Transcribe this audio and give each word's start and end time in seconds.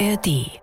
ARD. 0.00 0.60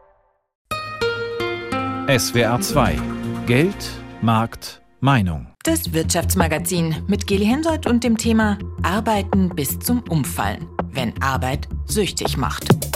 SWR 2.08 2.60
2 2.60 3.00
Geld, 3.46 3.76
Markt, 4.21 4.82
Meinung. 5.00 5.48
Das 5.64 5.94
Wirtschaftsmagazin 5.94 6.96
mit 7.07 7.28
Geli 7.28 7.46
Hensoldt 7.46 7.88
und 7.88 8.04
dem 8.04 8.18
Thema 8.18 8.57
Arbeiten 8.84 9.50
bis 9.50 9.80
zum 9.80 10.04
Umfallen, 10.09 10.68
wenn 10.91 11.14
Arbeit 11.21 11.70
süchtig 11.86 12.36
macht 12.38 12.91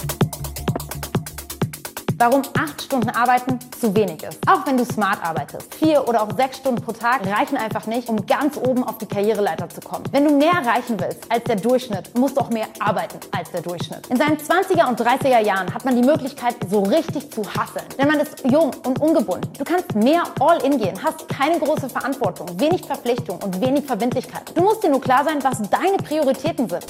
warum 2.18 2.42
acht 2.58 2.82
Stunden 2.82 3.10
Arbeiten 3.10 3.60
zu 3.80 3.96
wenig 3.96 4.24
ist. 4.24 4.40
Auch 4.48 4.66
wenn 4.66 4.78
du 4.78 4.86
smart 4.86 5.24
arbeitest. 5.24 5.74
Vier 5.76 6.08
oder 6.08 6.24
auch 6.24 6.36
sechs 6.36 6.58
Stunden 6.58 6.82
pro 6.82 6.92
Tag 6.92 7.26
reichen 7.26 7.58
einfach 7.58 7.88
nicht, 7.88 8.10
um 8.10 8.26
ganz 8.26 8.58
oben 8.58 8.84
auf 8.84 8.98
die 8.98 9.06
Karriereleiter 9.06 9.70
zu 9.70 9.82
kommen. 9.82 10.06
Wenn 10.12 10.26
du 10.26 10.36
mehr 10.36 10.54
erreichen 10.54 11.00
willst 11.00 11.30
als 11.32 11.44
der 11.46 11.58
Durchschnitt, 11.58 12.18
musst 12.18 12.38
du 12.38 12.42
auch 12.42 12.50
mehr 12.50 12.68
arbeiten 12.80 13.20
als 13.32 13.52
der 13.52 13.62
Durchschnitt. 13.62 14.08
In 14.08 14.18
seinen 14.18 14.38
20er 14.38 14.88
und 14.88 15.00
30er 15.00 15.40
Jahren 15.40 15.74
hat 15.74 15.86
man 15.86 15.96
die 15.96 16.08
Möglichkeit, 16.08 16.56
so 16.70 16.84
richtig 16.84 17.32
zu 17.32 17.42
hasseln. 17.42 17.86
Denn 17.98 18.08
man 18.08 18.20
ist 18.20 18.44
jung 18.50 18.72
und 18.86 19.00
ungebunden. 19.02 19.52
Du 19.58 19.64
kannst 19.64 19.96
mehr 19.96 20.24
All-In 20.40 20.78
gehen, 20.78 21.02
hast 21.04 21.28
keine 21.28 21.60
große 21.60 21.90
Verantwortung, 21.90 22.48
wenig 22.60 22.86
Verpflichtung 22.86 23.40
und 23.44 23.60
wenig 23.62 23.86
Verbindlichkeit. 23.86 24.52
Du 24.56 24.62
musst 24.62 24.84
dir 24.84 24.90
nur 24.90 25.02
klar 25.02 25.24
sein, 25.24 25.44
was 25.44 25.62
deine 25.70 25.98
Prioritäten 25.98 26.70
sind. 26.70 26.86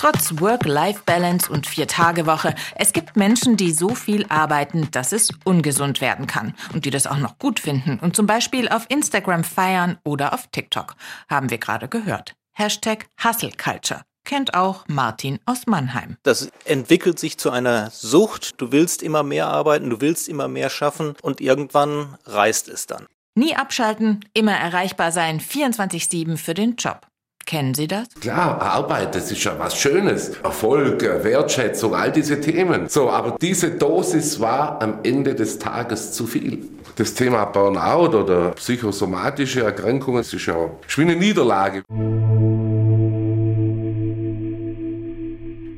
Trotz 0.00 0.40
Work-Life-Balance 0.40 1.52
und 1.52 1.66
Vier-Tage-Woche, 1.66 2.54
es 2.74 2.94
gibt 2.94 3.18
Menschen, 3.18 3.58
die 3.58 3.70
so 3.70 3.94
viel 3.94 4.24
arbeiten, 4.30 4.90
dass 4.92 5.12
es 5.12 5.28
ungesund 5.44 6.00
werden 6.00 6.26
kann 6.26 6.54
und 6.72 6.86
die 6.86 6.90
das 6.90 7.06
auch 7.06 7.18
noch 7.18 7.38
gut 7.38 7.60
finden 7.60 7.98
und 8.00 8.16
zum 8.16 8.26
Beispiel 8.26 8.70
auf 8.70 8.86
Instagram 8.88 9.44
feiern 9.44 9.98
oder 10.02 10.32
auf 10.32 10.46
TikTok, 10.52 10.94
haben 11.28 11.50
wir 11.50 11.58
gerade 11.58 11.86
gehört. 11.86 12.34
Hashtag 12.54 13.08
Hustle 13.22 13.52
Culture 13.62 14.00
kennt 14.24 14.54
auch 14.54 14.88
Martin 14.88 15.38
aus 15.44 15.66
Mannheim. 15.66 16.16
Das 16.22 16.50
entwickelt 16.64 17.18
sich 17.18 17.36
zu 17.36 17.50
einer 17.50 17.90
Sucht. 17.90 18.54
Du 18.56 18.72
willst 18.72 19.02
immer 19.02 19.22
mehr 19.22 19.48
arbeiten, 19.48 19.90
du 19.90 20.00
willst 20.00 20.30
immer 20.30 20.48
mehr 20.48 20.70
schaffen 20.70 21.14
und 21.20 21.42
irgendwann 21.42 22.16
reißt 22.24 22.70
es 22.70 22.86
dann. 22.86 23.06
Nie 23.34 23.54
abschalten, 23.54 24.24
immer 24.32 24.54
erreichbar 24.54 25.12
sein, 25.12 25.40
24-7 25.40 26.38
für 26.38 26.54
den 26.54 26.76
Job. 26.76 27.06
Kennen 27.50 27.74
Sie 27.74 27.88
das? 27.88 28.06
Klar, 28.20 28.62
Arbeit, 28.62 29.16
das 29.16 29.32
ist 29.32 29.42
ja 29.42 29.58
was 29.58 29.76
Schönes. 29.76 30.36
Erfolg, 30.44 31.02
Wertschätzung, 31.02 31.96
all 31.96 32.12
diese 32.12 32.40
Themen. 32.40 32.88
So, 32.88 33.10
aber 33.10 33.38
diese 33.40 33.72
Dosis 33.72 34.38
war 34.38 34.80
am 34.80 35.00
Ende 35.02 35.34
des 35.34 35.58
Tages 35.58 36.12
zu 36.12 36.28
viel. 36.28 36.68
Das 36.94 37.12
Thema 37.14 37.46
Burnout 37.46 38.16
oder 38.16 38.50
psychosomatische 38.50 39.64
Erkrankungen, 39.64 40.20
ist 40.20 40.32
ja 40.32 40.70
wie 40.94 41.02
eine 41.02 41.16
Niederlage. 41.16 41.82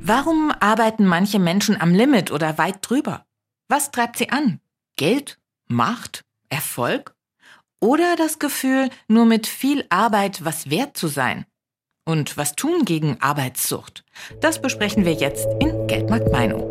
Warum 0.02 0.52
arbeiten 0.60 1.06
manche 1.06 1.38
Menschen 1.38 1.80
am 1.80 1.94
Limit 1.94 2.32
oder 2.32 2.58
weit 2.58 2.80
drüber? 2.82 3.24
Was 3.68 3.90
treibt 3.90 4.18
sie 4.18 4.28
an? 4.28 4.60
Geld? 4.96 5.38
Macht? 5.68 6.22
Erfolg? 6.50 7.14
Oder 7.80 8.14
das 8.16 8.38
Gefühl, 8.38 8.90
nur 9.08 9.24
mit 9.24 9.46
viel 9.46 9.86
Arbeit 9.88 10.44
was 10.44 10.68
wert 10.68 10.98
zu 10.98 11.08
sein? 11.08 11.46
Und 12.04 12.36
was 12.36 12.56
tun 12.56 12.84
gegen 12.84 13.20
Arbeitssucht? 13.20 14.04
Das 14.40 14.60
besprechen 14.60 15.04
wir 15.04 15.12
jetzt 15.12 15.46
in 15.60 15.86
Geldmarkt 15.86 16.32
Meinung. 16.32 16.68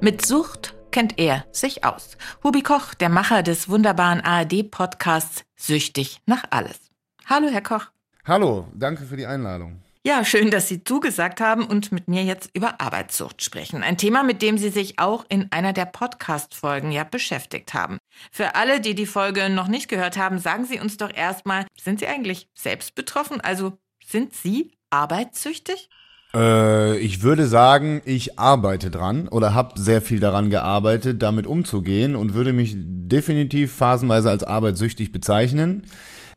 Mit 0.00 0.24
Sucht 0.24 0.74
kennt 0.90 1.18
er 1.18 1.44
sich 1.52 1.84
aus. 1.84 2.16
Hubi 2.42 2.62
Koch, 2.62 2.94
der 2.94 3.08
Macher 3.08 3.42
des 3.42 3.68
wunderbaren 3.68 4.20
ARD-Podcasts 4.20 5.44
Süchtig 5.56 6.20
nach 6.26 6.44
alles. 6.50 6.78
Hallo, 7.26 7.48
Herr 7.48 7.62
Koch. 7.62 7.86
Hallo, 8.26 8.68
danke 8.74 9.04
für 9.04 9.16
die 9.16 9.26
Einladung. 9.26 9.83
Ja, 10.06 10.22
schön, 10.22 10.50
dass 10.50 10.68
Sie 10.68 10.84
zugesagt 10.84 11.40
haben 11.40 11.64
und 11.64 11.90
mit 11.90 12.08
mir 12.08 12.24
jetzt 12.24 12.50
über 12.52 12.78
Arbeitssucht 12.78 13.42
sprechen. 13.42 13.82
Ein 13.82 13.96
Thema, 13.96 14.22
mit 14.22 14.42
dem 14.42 14.58
Sie 14.58 14.68
sich 14.68 14.98
auch 14.98 15.24
in 15.30 15.46
einer 15.50 15.72
der 15.72 15.86
Podcast-Folgen 15.86 16.92
ja 16.92 17.04
beschäftigt 17.04 17.72
haben. 17.72 17.96
Für 18.30 18.54
alle, 18.54 18.82
die 18.82 18.94
die 18.94 19.06
Folge 19.06 19.48
noch 19.48 19.66
nicht 19.66 19.88
gehört 19.88 20.18
haben, 20.18 20.38
sagen 20.38 20.66
Sie 20.66 20.78
uns 20.78 20.98
doch 20.98 21.10
erstmal, 21.10 21.64
sind 21.82 22.00
Sie 22.00 22.06
eigentlich 22.06 22.50
selbst 22.54 22.94
betroffen? 22.94 23.40
Also 23.40 23.78
sind 24.04 24.34
Sie 24.34 24.72
arbeitssüchtig? 24.90 25.88
Äh, 26.34 26.98
ich 26.98 27.22
würde 27.22 27.46
sagen, 27.46 28.02
ich 28.04 28.38
arbeite 28.38 28.90
dran 28.90 29.26
oder 29.26 29.54
habe 29.54 29.80
sehr 29.80 30.02
viel 30.02 30.20
daran 30.20 30.50
gearbeitet, 30.50 31.22
damit 31.22 31.46
umzugehen 31.46 32.14
und 32.14 32.34
würde 32.34 32.52
mich 32.52 32.74
definitiv 32.76 33.72
phasenweise 33.72 34.28
als 34.28 34.44
arbeitssüchtig 34.44 35.12
bezeichnen 35.12 35.86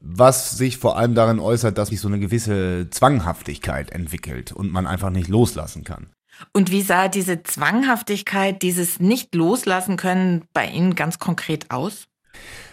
was 0.01 0.57
sich 0.57 0.77
vor 0.77 0.97
allem 0.97 1.15
darin 1.15 1.39
äußert, 1.39 1.77
dass 1.77 1.89
sich 1.89 1.99
so 1.99 2.07
eine 2.07 2.19
gewisse 2.19 2.89
Zwanghaftigkeit 2.89 3.91
entwickelt 3.91 4.51
und 4.51 4.71
man 4.71 4.87
einfach 4.87 5.09
nicht 5.09 5.27
loslassen 5.27 5.83
kann. 5.83 6.07
Und 6.53 6.71
wie 6.71 6.81
sah 6.81 7.07
diese 7.07 7.43
Zwanghaftigkeit, 7.43 8.61
dieses 8.61 8.99
Nicht-Loslassen 8.99 9.97
können 9.97 10.45
bei 10.53 10.67
Ihnen 10.67 10.95
ganz 10.95 11.19
konkret 11.19 11.71
aus? 11.71 12.07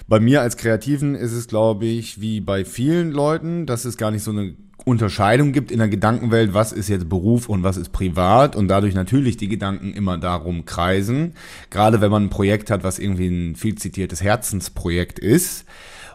Bei 0.07 0.21
mir 0.21 0.43
als 0.43 0.59
Kreativen 0.59 1.15
ist 1.15 1.33
es, 1.33 1.49
glaube 1.49 1.87
ich, 1.87 2.21
wie 2.21 2.41
bei 2.41 2.67
vielen 2.67 3.11
Leuten, 3.11 3.65
dass 3.65 3.87
es 3.87 3.97
gar 3.97 4.11
nicht 4.11 4.23
so 4.23 4.33
eine 4.33 4.55
Unterscheidung 4.85 5.53
gibt 5.53 5.71
in 5.71 5.79
der 5.79 5.89
Gedankenwelt, 5.89 6.53
was 6.53 6.73
ist 6.73 6.89
jetzt 6.89 7.09
Beruf 7.09 7.49
und 7.49 7.63
was 7.63 7.79
ist 7.79 7.91
privat 7.91 8.55
und 8.55 8.69
dadurch 8.69 8.95
natürlich 8.95 9.39
die 9.39 9.49
Gedanken 9.49 9.95
immer 9.95 10.19
darum 10.19 10.67
kreisen. 10.67 11.33
Gerade 11.71 12.03
wenn 12.03 12.11
man 12.11 12.25
ein 12.25 12.31
Projekt 12.31 12.71
hat, 12.71 12.85
was 12.85 12.99
irgendwie 12.99 13.29
ein 13.29 13.57
viel 13.57 13.77
zitiertes 13.77 14.23
Herzensprojekt 14.23 15.19
ist, 15.19 15.65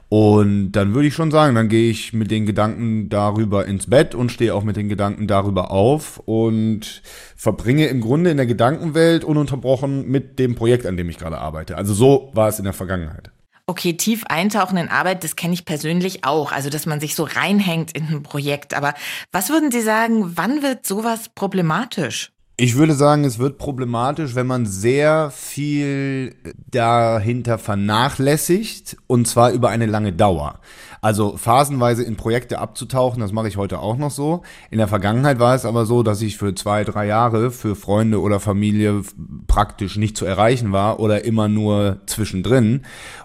und 0.09 0.71
dann 0.71 0.95
würde 0.95 1.07
ich 1.07 1.13
schon 1.13 1.29
sagen, 1.29 1.53
dann 1.53 1.69
gehe 1.69 1.91
ich 1.91 2.13
mit 2.13 2.31
den 2.31 2.47
Gedanken 2.47 3.09
darüber 3.09 3.67
ins 3.67 3.87
Bett 3.87 4.15
und 4.15 4.31
stehe 4.31 4.55
auch 4.55 4.63
mit 4.63 4.75
den 4.75 4.89
Gedanken 4.89 5.27
darüber 5.27 5.69
auf 5.69 6.17
und 6.25 7.03
verbringe 7.35 7.85
im 7.85 8.01
Grunde 8.01 8.31
in 8.31 8.37
der 8.37 8.47
Gedankenwelt 8.47 9.23
ununterbrochen 9.23 10.09
mit 10.09 10.39
dem 10.39 10.55
Projekt, 10.55 10.87
an 10.87 10.97
dem 10.97 11.09
ich 11.09 11.19
gerade 11.19 11.37
arbeite. 11.37 11.77
Also 11.77 11.93
so 11.93 12.31
war 12.33 12.47
es 12.47 12.57
in 12.57 12.65
der 12.65 12.73
Vergangenheit. 12.73 13.31
Okay, 13.67 13.93
tief 13.93 14.23
eintauchen 14.25 14.79
in 14.79 14.89
Arbeit, 14.89 15.23
das 15.23 15.35
kenne 15.35 15.53
ich 15.53 15.63
persönlich 15.63 16.25
auch. 16.25 16.51
Also, 16.51 16.71
dass 16.71 16.87
man 16.87 16.99
sich 16.99 17.13
so 17.13 17.23
reinhängt 17.23 17.91
in 17.91 18.07
ein 18.07 18.23
Projekt. 18.23 18.73
Aber 18.73 18.95
was 19.31 19.51
würden 19.51 19.69
Sie 19.69 19.81
sagen, 19.81 20.31
wann 20.35 20.63
wird 20.63 20.87
sowas 20.87 21.29
problematisch? 21.35 22.31
Ich 22.61 22.75
würde 22.75 22.93
sagen, 22.93 23.23
es 23.23 23.39
wird 23.39 23.57
problematisch, 23.57 24.35
wenn 24.35 24.45
man 24.45 24.65
sehr 24.65 25.31
viel 25.31 26.35
dahinter 26.69 27.57
vernachlässigt 27.57 28.97
und 29.07 29.29
zwar 29.29 29.51
über 29.51 29.69
eine 29.69 29.85
lange 29.85 30.11
Dauer. 30.11 30.59
Also 31.01 31.37
phasenweise 31.37 32.03
in 32.03 32.17
Projekte 32.17 32.59
abzutauchen, 32.59 33.21
das 33.21 33.31
mache 33.31 33.47
ich 33.47 33.57
heute 33.57 33.79
auch 33.79 33.97
noch 33.97 34.11
so. 34.11 34.41
In 34.69 34.77
der 34.77 34.87
Vergangenheit 34.87 35.39
war 35.39 35.55
es 35.55 35.65
aber 35.65 35.85
so, 35.85 36.03
dass 36.03 36.21
ich 36.21 36.37
für 36.37 36.53
zwei, 36.55 36.83
drei 36.83 37.05
Jahre 37.05 37.51
für 37.51 37.75
Freunde 37.75 38.21
oder 38.21 38.39
Familie 38.39 39.03
praktisch 39.47 39.97
nicht 39.97 40.17
zu 40.17 40.25
erreichen 40.25 40.71
war 40.71 40.99
oder 40.99 41.23
immer 41.23 41.47
nur 41.47 41.99
zwischendrin 42.05 42.81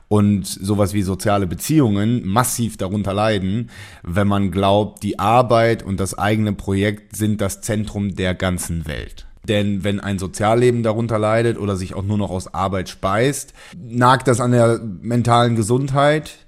und 0.09 0.47
sowas 0.47 0.95
wie 0.95 1.03
soziale 1.03 1.47
Beziehungen 1.47 2.27
massiv 2.27 2.77
darunter 2.77 3.15
leiden, 3.15 3.71
wenn 4.03 4.29
man 4.29 4.51
glaubt, 4.51 5.03
die 5.03 5.19
Arbeit 5.19 5.83
und 5.83 5.99
das 5.99 6.17
eigene 6.17 6.53
Projekt 6.53 7.17
sind 7.17 7.41
das 7.41 7.61
Zentrum 7.63 8.15
der 8.15 8.35
ganzen 8.35 8.87
Welt. 8.87 9.27
Denn 9.49 9.85
wenn 9.85 10.01
ein 10.01 10.19
Sozialleben 10.19 10.83
darunter 10.83 11.19
leidet 11.19 11.59
oder 11.59 11.77
sich 11.77 11.95
auch 11.95 12.03
nur 12.03 12.17
noch 12.17 12.31
aus 12.31 12.53
Arbeit 12.55 12.89
speist, 12.89 13.53
nagt 13.77 14.27
das 14.27 14.41
an 14.41 14.53
der 14.53 14.81
mentalen 15.03 15.55
Gesundheit, 15.55 16.44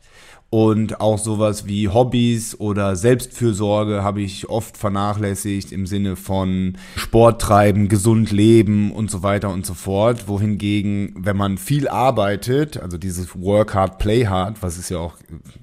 und 0.56 1.02
auch 1.02 1.18
sowas 1.18 1.66
wie 1.66 1.90
Hobbys 1.90 2.58
oder 2.58 2.96
Selbstfürsorge 2.96 4.02
habe 4.02 4.22
ich 4.22 4.48
oft 4.48 4.78
vernachlässigt 4.78 5.70
im 5.70 5.84
Sinne 5.84 6.16
von 6.16 6.78
Sport 6.96 7.42
treiben, 7.42 7.88
gesund 7.88 8.32
leben 8.32 8.90
und 8.90 9.10
so 9.10 9.22
weiter 9.22 9.50
und 9.50 9.66
so 9.66 9.74
fort. 9.74 10.28
Wohingegen, 10.28 11.12
wenn 11.14 11.36
man 11.36 11.58
viel 11.58 11.88
arbeitet, 11.88 12.80
also 12.80 12.96
dieses 12.96 13.38
Work 13.38 13.74
hard, 13.74 13.98
play 13.98 14.24
hard, 14.28 14.62
was 14.62 14.78
es 14.78 14.88
ja 14.88 14.96
auch 14.96 15.16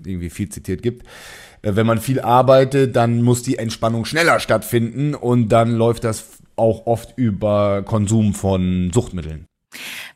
irgendwie 0.05 0.29
viel 0.29 0.49
zitiert 0.49 0.83
gibt, 0.83 1.07
äh, 1.63 1.75
wenn 1.75 1.87
man 1.87 1.97
viel 1.97 2.19
arbeitet, 2.19 2.95
dann 2.95 3.23
muss 3.23 3.41
die 3.41 3.57
Entspannung 3.57 4.05
schneller 4.05 4.39
stattfinden 4.39 5.15
und 5.15 5.49
dann 5.49 5.71
läuft 5.71 6.03
das 6.03 6.23
auch 6.55 6.85
oft 6.85 7.17
über 7.17 7.81
Konsum 7.81 8.35
von 8.35 8.91
Suchtmitteln. 8.93 9.47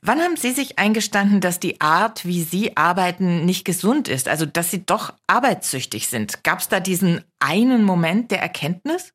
Wann 0.01 0.19
haben 0.19 0.37
Sie 0.37 0.51
sich 0.51 0.79
eingestanden, 0.79 1.41
dass 1.41 1.59
die 1.59 1.81
Art, 1.81 2.25
wie 2.25 2.43
Sie 2.43 2.77
arbeiten, 2.77 3.45
nicht 3.45 3.65
gesund 3.65 4.07
ist? 4.07 4.27
Also, 4.27 4.45
dass 4.45 4.71
Sie 4.71 4.85
doch 4.85 5.13
arbeitssüchtig 5.27 6.07
sind? 6.07 6.43
Gab 6.43 6.59
es 6.59 6.69
da 6.69 6.79
diesen 6.79 7.21
einen 7.39 7.83
Moment 7.83 8.31
der 8.31 8.41
Erkenntnis? 8.41 9.13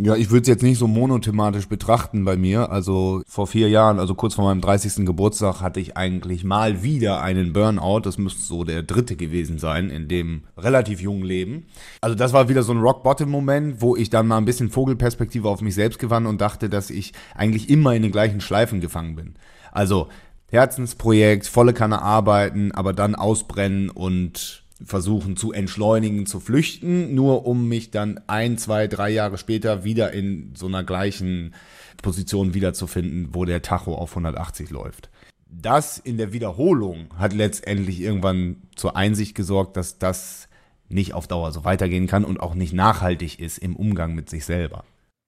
Ja, 0.00 0.14
ich 0.14 0.30
würde 0.30 0.42
es 0.42 0.48
jetzt 0.48 0.62
nicht 0.62 0.78
so 0.78 0.86
monothematisch 0.86 1.66
betrachten 1.66 2.24
bei 2.24 2.36
mir. 2.36 2.70
Also 2.70 3.22
vor 3.26 3.48
vier 3.48 3.68
Jahren, 3.68 3.98
also 3.98 4.14
kurz 4.14 4.34
vor 4.34 4.44
meinem 4.44 4.60
30. 4.60 5.04
Geburtstag, 5.04 5.60
hatte 5.60 5.80
ich 5.80 5.96
eigentlich 5.96 6.44
mal 6.44 6.84
wieder 6.84 7.20
einen 7.20 7.52
Burnout. 7.52 8.02
Das 8.04 8.16
müsste 8.16 8.40
so 8.40 8.62
der 8.62 8.84
dritte 8.84 9.16
gewesen 9.16 9.58
sein 9.58 9.90
in 9.90 10.06
dem 10.06 10.44
relativ 10.56 11.00
jungen 11.00 11.24
Leben. 11.24 11.66
Also 12.00 12.14
das 12.14 12.32
war 12.32 12.48
wieder 12.48 12.62
so 12.62 12.72
ein 12.72 12.78
Rock-Bottom-Moment, 12.78 13.82
wo 13.82 13.96
ich 13.96 14.08
dann 14.08 14.28
mal 14.28 14.38
ein 14.38 14.44
bisschen 14.44 14.70
Vogelperspektive 14.70 15.48
auf 15.48 15.62
mich 15.62 15.74
selbst 15.74 15.98
gewann 15.98 16.26
und 16.26 16.40
dachte, 16.40 16.68
dass 16.68 16.90
ich 16.90 17.12
eigentlich 17.34 17.68
immer 17.68 17.92
in 17.96 18.02
den 18.02 18.12
gleichen 18.12 18.40
Schleifen 18.40 18.80
gefangen 18.80 19.16
bin. 19.16 19.34
Also 19.72 20.08
Herzensprojekt, 20.50 21.46
volle 21.46 21.74
Kanne 21.74 22.02
arbeiten, 22.02 22.72
aber 22.72 22.92
dann 22.92 23.14
ausbrennen 23.14 23.90
und 23.90 24.64
versuchen 24.82 25.36
zu 25.36 25.52
entschleunigen, 25.52 26.26
zu 26.26 26.40
flüchten, 26.40 27.14
nur 27.14 27.46
um 27.46 27.68
mich 27.68 27.90
dann 27.90 28.20
ein, 28.28 28.58
zwei, 28.58 28.86
drei 28.86 29.10
Jahre 29.10 29.38
später 29.38 29.84
wieder 29.84 30.12
in 30.12 30.52
so 30.54 30.66
einer 30.66 30.84
gleichen 30.84 31.54
Position 32.00 32.54
wiederzufinden, 32.54 33.30
wo 33.32 33.44
der 33.44 33.62
Tacho 33.62 33.94
auf 33.94 34.10
180 34.10 34.70
läuft. 34.70 35.10
Das 35.50 35.98
in 35.98 36.16
der 36.16 36.32
Wiederholung 36.32 37.08
hat 37.16 37.32
letztendlich 37.32 38.00
irgendwann 38.00 38.62
zur 38.76 38.96
Einsicht 38.96 39.34
gesorgt, 39.34 39.76
dass 39.76 39.98
das 39.98 40.48
nicht 40.88 41.14
auf 41.14 41.26
Dauer 41.26 41.52
so 41.52 41.64
weitergehen 41.64 42.06
kann 42.06 42.24
und 42.24 42.40
auch 42.40 42.54
nicht 42.54 42.72
nachhaltig 42.72 43.40
ist 43.40 43.58
im 43.58 43.74
Umgang 43.74 44.14
mit 44.14 44.30
sich 44.30 44.44
selber. 44.44 44.84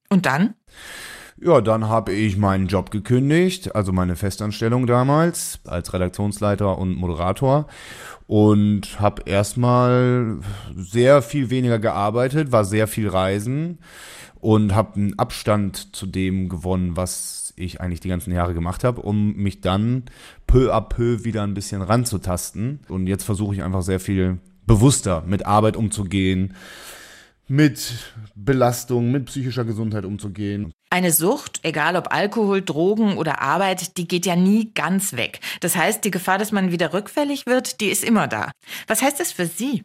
Und 0.09 0.27
dann? 0.27 0.55
Ja, 1.43 1.63
dann 1.63 1.89
habe 1.89 2.13
ich 2.13 2.37
meinen 2.37 2.67
Job 2.67 2.91
gekündigt, 2.91 3.75
also 3.75 3.93
meine 3.93 4.15
Festanstellung 4.15 4.87
damals 4.87 5.61
als 5.65 5.95
Redaktionsleiter 5.95 6.77
und 6.77 6.97
Moderator 6.97 7.67
und 8.27 9.01
habe 9.01 9.23
erstmal 9.25 10.37
sehr 10.77 11.23
viel 11.23 11.49
weniger 11.49 11.79
gearbeitet, 11.79 12.53
war 12.53 12.67
sehr 12.67 12.87
viel 12.87 13.09
reisen 13.09 13.79
und 14.39 14.75
habe 14.75 14.97
einen 14.97 15.19
Abstand 15.19 15.97
zu 15.97 16.05
dem 16.05 16.51
gewonnen, 16.51 16.99
was 16.99 17.55
ich 17.57 17.81
eigentlich 17.81 18.01
die 18.01 18.11
ganzen 18.11 18.35
Jahre 18.35 18.53
gemacht 18.53 18.85
habe, 18.85 19.01
um 19.01 19.35
mich 19.37 19.63
dann 19.63 20.05
peu 20.47 20.75
à 20.75 20.83
peu 20.83 21.25
wieder 21.25 21.43
ein 21.43 21.55
bisschen 21.55 21.81
ranzutasten. 21.81 22.81
Und 22.89 23.07
jetzt 23.07 23.25
versuche 23.25 23.55
ich 23.55 23.63
einfach 23.63 23.83
sehr 23.83 24.01
viel 24.01 24.41
bewusster 24.67 25.25
mit 25.27 25.47
Arbeit 25.47 25.79
umzugehen, 25.79 26.55
mit 27.50 28.14
Belastung, 28.37 29.11
mit 29.11 29.26
psychischer 29.26 29.64
Gesundheit 29.64 30.05
umzugehen. 30.05 30.73
Eine 30.88 31.11
Sucht, 31.11 31.61
egal 31.64 31.97
ob 31.97 32.12
Alkohol, 32.12 32.62
Drogen 32.62 33.19
oder 33.19 33.43
Arbeit, 33.43 33.97
die 33.97 34.06
geht 34.06 34.25
ja 34.25 34.37
nie 34.37 34.73
ganz 34.73 35.14
weg. 35.14 35.41
Das 35.61 35.76
heißt, 35.76 36.05
die 36.05 36.12
Gefahr, 36.12 36.38
dass 36.38 36.52
man 36.52 36.70
wieder 36.70 36.93
rückfällig 36.93 37.47
wird, 37.47 37.81
die 37.81 37.88
ist 37.88 38.05
immer 38.05 38.29
da. 38.29 38.52
Was 38.87 39.02
heißt 39.02 39.19
das 39.19 39.32
für 39.32 39.47
Sie? 39.47 39.82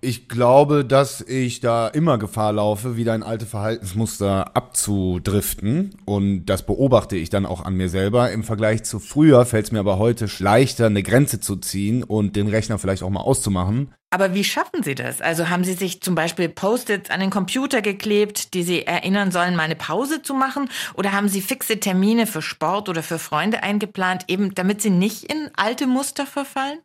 Ich 0.00 0.28
glaube, 0.28 0.84
dass 0.84 1.20
ich 1.20 1.58
da 1.58 1.88
immer 1.88 2.18
Gefahr 2.18 2.52
laufe, 2.52 2.96
wieder 2.96 3.16
in 3.16 3.24
alte 3.24 3.46
Verhaltensmuster 3.46 4.56
abzudriften. 4.56 5.96
Und 6.04 6.46
das 6.46 6.64
beobachte 6.64 7.16
ich 7.16 7.30
dann 7.30 7.46
auch 7.46 7.64
an 7.64 7.74
mir 7.74 7.88
selber. 7.88 8.30
Im 8.30 8.44
Vergleich 8.44 8.84
zu 8.84 9.00
früher 9.00 9.44
fällt 9.44 9.66
es 9.66 9.72
mir 9.72 9.80
aber 9.80 9.98
heute 9.98 10.28
leichter, 10.38 10.86
eine 10.86 11.02
Grenze 11.02 11.40
zu 11.40 11.56
ziehen 11.56 12.04
und 12.04 12.36
den 12.36 12.46
Rechner 12.46 12.78
vielleicht 12.78 13.02
auch 13.02 13.10
mal 13.10 13.20
auszumachen. 13.20 13.92
Aber 14.10 14.32
wie 14.32 14.44
schaffen 14.44 14.82
Sie 14.82 14.94
das? 14.94 15.20
Also 15.20 15.50
haben 15.50 15.64
Sie 15.64 15.74
sich 15.74 16.00
zum 16.00 16.14
Beispiel 16.14 16.48
Post-its 16.48 17.10
an 17.10 17.20
den 17.20 17.28
Computer 17.28 17.82
geklebt, 17.82 18.54
die 18.54 18.62
Sie 18.62 18.86
erinnern 18.86 19.30
sollen, 19.30 19.54
mal 19.54 19.64
eine 19.64 19.76
Pause 19.76 20.22
zu 20.22 20.32
machen? 20.32 20.70
Oder 20.94 21.12
haben 21.12 21.28
Sie 21.28 21.42
fixe 21.42 21.78
Termine 21.78 22.26
für 22.26 22.40
Sport 22.40 22.88
oder 22.88 23.02
für 23.02 23.18
Freunde 23.18 23.62
eingeplant, 23.62 24.24
eben 24.28 24.54
damit 24.54 24.80
Sie 24.80 24.90
nicht 24.90 25.24
in 25.24 25.50
alte 25.56 25.86
Muster 25.86 26.24
verfallen? 26.24 26.78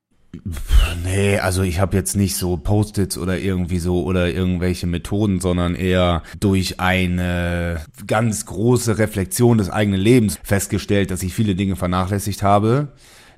Nee, 1.05 1.39
also 1.39 1.61
ich 1.61 1.79
habe 1.79 1.95
jetzt 1.95 2.15
nicht 2.15 2.35
so 2.35 2.57
Post-its 2.57 3.17
oder 3.17 3.37
irgendwie 3.37 3.79
so 3.79 4.03
oder 4.03 4.29
irgendwelche 4.29 4.87
Methoden, 4.87 5.39
sondern 5.39 5.75
eher 5.75 6.23
durch 6.39 6.79
eine 6.81 7.85
ganz 8.05 8.45
große 8.45 8.97
Reflexion 8.97 9.59
des 9.59 9.69
eigenen 9.69 10.01
Lebens 10.01 10.39
festgestellt, 10.43 11.11
dass 11.11 11.23
ich 11.23 11.33
viele 11.33 11.55
Dinge 11.55 11.77
vernachlässigt 11.77 12.43
habe 12.43 12.89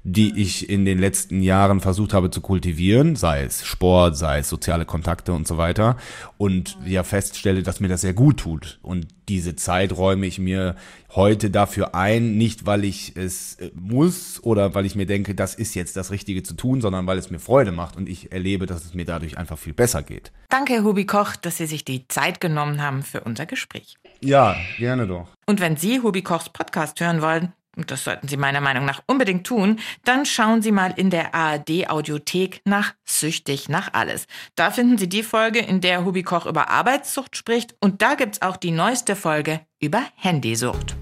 die 0.07 0.39
ich 0.39 0.69
in 0.69 0.85
den 0.85 0.99
letzten 0.99 1.41
Jahren 1.41 1.81
versucht 1.81 2.13
habe 2.13 2.29
zu 2.29 2.39
kultivieren, 2.39 3.15
sei 3.15 3.41
es 3.41 3.65
Sport, 3.65 4.15
sei 4.15 4.37
es 4.37 4.49
soziale 4.49 4.85
Kontakte 4.85 5.33
und 5.33 5.47
so 5.47 5.57
weiter. 5.57 5.97
Und 6.37 6.77
ja 6.85 7.03
feststelle, 7.03 7.63
dass 7.63 7.79
mir 7.79 7.87
das 7.87 8.01
sehr 8.01 8.13
gut 8.13 8.37
tut. 8.37 8.77
Und 8.83 9.07
diese 9.27 9.55
Zeit 9.55 9.97
räume 9.97 10.27
ich 10.27 10.37
mir 10.37 10.75
heute 11.15 11.49
dafür 11.49 11.95
ein, 11.95 12.37
nicht 12.37 12.67
weil 12.67 12.83
ich 12.83 13.17
es 13.17 13.55
äh, 13.55 13.71
muss 13.73 14.43
oder 14.43 14.75
weil 14.75 14.85
ich 14.85 14.95
mir 14.95 15.07
denke, 15.07 15.33
das 15.33 15.55
ist 15.55 15.73
jetzt 15.73 15.97
das 15.97 16.11
Richtige 16.11 16.43
zu 16.43 16.53
tun, 16.53 16.81
sondern 16.81 17.07
weil 17.07 17.17
es 17.17 17.31
mir 17.31 17.39
Freude 17.39 17.71
macht 17.71 17.97
und 17.97 18.07
ich 18.07 18.31
erlebe, 18.31 18.67
dass 18.67 18.85
es 18.85 18.93
mir 18.93 19.05
dadurch 19.05 19.39
einfach 19.39 19.57
viel 19.57 19.73
besser 19.73 20.03
geht. 20.03 20.31
Danke, 20.49 20.83
Hubi 20.83 21.07
Koch, 21.07 21.35
dass 21.35 21.57
Sie 21.57 21.65
sich 21.65 21.83
die 21.83 22.07
Zeit 22.09 22.39
genommen 22.39 22.79
haben 22.79 23.01
für 23.01 23.21
unser 23.21 23.47
Gespräch. 23.47 23.97
Ja, 24.21 24.55
gerne 24.77 25.07
doch. 25.07 25.29
Und 25.47 25.59
wenn 25.59 25.77
Sie 25.77 26.01
Hubi 26.01 26.21
Kochs 26.21 26.49
Podcast 26.49 26.99
hören 26.99 27.23
wollen, 27.23 27.53
und 27.75 27.91
das 27.91 28.03
sollten 28.03 28.27
Sie 28.27 28.37
meiner 28.37 28.61
Meinung 28.61 28.85
nach 28.85 29.01
unbedingt 29.07 29.45
tun, 29.45 29.79
dann 30.03 30.25
schauen 30.25 30.61
Sie 30.61 30.71
mal 30.71 30.93
in 30.95 31.09
der 31.09 31.33
ARD 31.33 31.89
Audiothek 31.89 32.61
nach 32.65 32.93
Süchtig 33.03 33.69
nach 33.69 33.93
alles. 33.93 34.27
Da 34.55 34.71
finden 34.71 34.97
Sie 34.97 35.09
die 35.09 35.23
Folge, 35.23 35.59
in 35.59 35.81
der 35.81 36.05
Hubi 36.05 36.23
Koch 36.23 36.45
über 36.45 36.69
Arbeitssucht 36.69 37.35
spricht 37.35 37.75
und 37.79 38.01
da 38.01 38.15
gibt's 38.15 38.41
auch 38.41 38.57
die 38.57 38.71
neueste 38.71 39.15
Folge 39.15 39.61
über 39.79 40.01
Handysucht. 40.15 40.95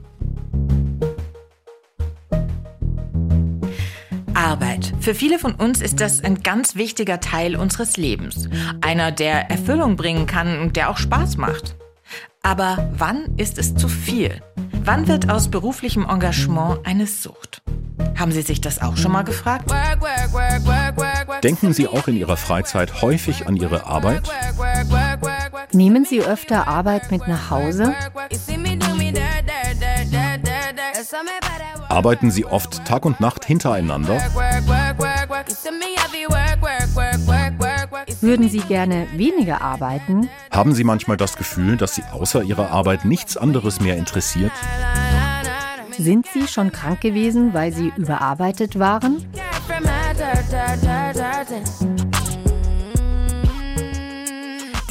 Arbeit. 4.33 4.93
Für 4.99 5.15
viele 5.15 5.39
von 5.39 5.55
uns 5.55 5.81
ist 5.81 6.01
das 6.01 6.23
ein 6.23 6.43
ganz 6.43 6.75
wichtiger 6.75 7.19
Teil 7.19 7.55
unseres 7.55 7.97
Lebens. 7.97 8.49
Einer, 8.81 9.11
der 9.11 9.49
Erfüllung 9.49 9.95
bringen 9.95 10.27
kann 10.27 10.59
und 10.59 10.75
der 10.75 10.89
auch 10.89 10.97
Spaß 10.97 11.37
macht. 11.37 11.75
Aber 12.41 12.89
wann 12.97 13.37
ist 13.37 13.57
es 13.57 13.73
zu 13.73 13.87
viel? 13.87 14.41
Wann 14.85 15.07
wird 15.07 15.29
aus 15.29 15.47
beruflichem 15.47 16.05
Engagement 16.09 16.85
eine 16.85 17.07
Sucht? 17.07 17.61
Haben 18.17 18.31
Sie 18.33 18.41
sich 18.41 18.59
das 18.59 18.81
auch 18.81 18.97
schon 18.97 19.13
mal 19.13 19.23
gefragt? 19.23 19.71
Denken 21.41 21.73
Sie 21.73 21.87
auch 21.87 22.07
in 22.07 22.17
Ihrer 22.17 22.35
Freizeit 22.35 23.01
häufig 23.01 23.47
an 23.47 23.55
Ihre 23.55 23.85
Arbeit? 23.85 24.29
Nehmen 25.71 26.03
Sie 26.03 26.21
öfter 26.21 26.67
Arbeit 26.67 27.11
mit 27.11 27.27
nach 27.27 27.49
Hause? 27.49 27.93
Arbeiten 31.89 32.31
Sie 32.31 32.45
oft 32.45 32.85
Tag 32.85 33.05
und 33.05 33.19
Nacht 33.19 33.45
hintereinander? 33.45 34.21
Würden 38.23 38.47
Sie 38.47 38.61
gerne 38.61 39.05
weniger 39.17 39.61
arbeiten? 39.61 40.29
Haben 40.49 40.73
Sie 40.73 40.85
manchmal 40.85 41.17
das 41.17 41.35
Gefühl, 41.35 41.75
dass 41.75 41.95
Sie 41.95 42.03
außer 42.13 42.41
Ihrer 42.41 42.71
Arbeit 42.71 43.03
nichts 43.03 43.35
anderes 43.35 43.81
mehr 43.81 43.97
interessiert? 43.97 44.53
Sind 45.91 46.25
Sie 46.27 46.47
schon 46.47 46.71
krank 46.71 47.01
gewesen, 47.01 47.53
weil 47.53 47.73
Sie 47.73 47.91
überarbeitet 47.97 48.79
waren? 48.79 49.17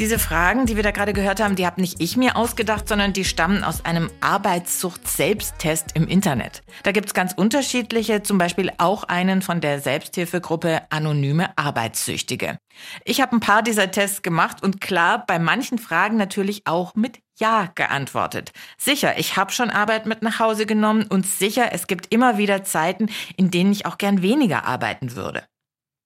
Diese 0.03 0.19
Fragen, 0.19 0.67
die 0.67 0.75
wir 0.75 0.83
da 0.83 0.91
gerade 0.91 1.13
gehört 1.13 1.41
haben, 1.41 1.55
die 1.55 1.65
habe 1.65 1.81
nicht 1.81 2.01
ich 2.01 2.17
mir 2.17 2.35
ausgedacht, 2.35 2.89
sondern 2.89 3.13
die 3.13 3.25
stammen 3.25 3.63
aus 3.63 3.85
einem 3.85 4.11
Arbeitssucht-Selbsttest 4.21 5.93
im 5.95 6.09
Internet. 6.09 6.65
Da 6.83 6.91
gibt's 6.91 7.15
ganz 7.15 7.35
unterschiedliche, 7.35 8.25
zum 8.25 8.37
Beispiel 8.37 8.73
auch 8.79 9.05
einen 9.05 9.43
von 9.43 9.61
der 9.61 9.81
Selbsthilfegruppe 9.81 10.83
Anonyme 10.91 11.57
Arbeitssüchtige. 11.57 12.59
Ich 13.05 13.21
habe 13.21 13.37
ein 13.37 13.39
paar 13.39 13.63
dieser 13.63 13.93
Tests 13.93 14.23
gemacht 14.23 14.61
und 14.61 14.81
klar, 14.81 15.25
bei 15.25 15.39
manchen 15.39 15.79
Fragen 15.79 16.17
natürlich 16.17 16.63
auch 16.65 16.97
mit 16.97 17.21
Ja 17.39 17.71
geantwortet. 17.73 18.51
Sicher, 18.79 19.21
ich 19.21 19.37
habe 19.37 19.53
schon 19.53 19.71
Arbeit 19.71 20.07
mit 20.07 20.21
nach 20.21 20.41
Hause 20.41 20.67
genommen 20.67 21.07
und 21.09 21.29
sicher, 21.29 21.71
es 21.71 21.87
gibt 21.87 22.13
immer 22.13 22.39
wieder 22.39 22.65
Zeiten, 22.65 23.09
in 23.37 23.53
denen 23.53 23.71
ich 23.71 23.87
auch 23.87 23.99
gern 23.99 24.21
weniger 24.21 24.65
arbeiten 24.65 25.15
würde. 25.15 25.45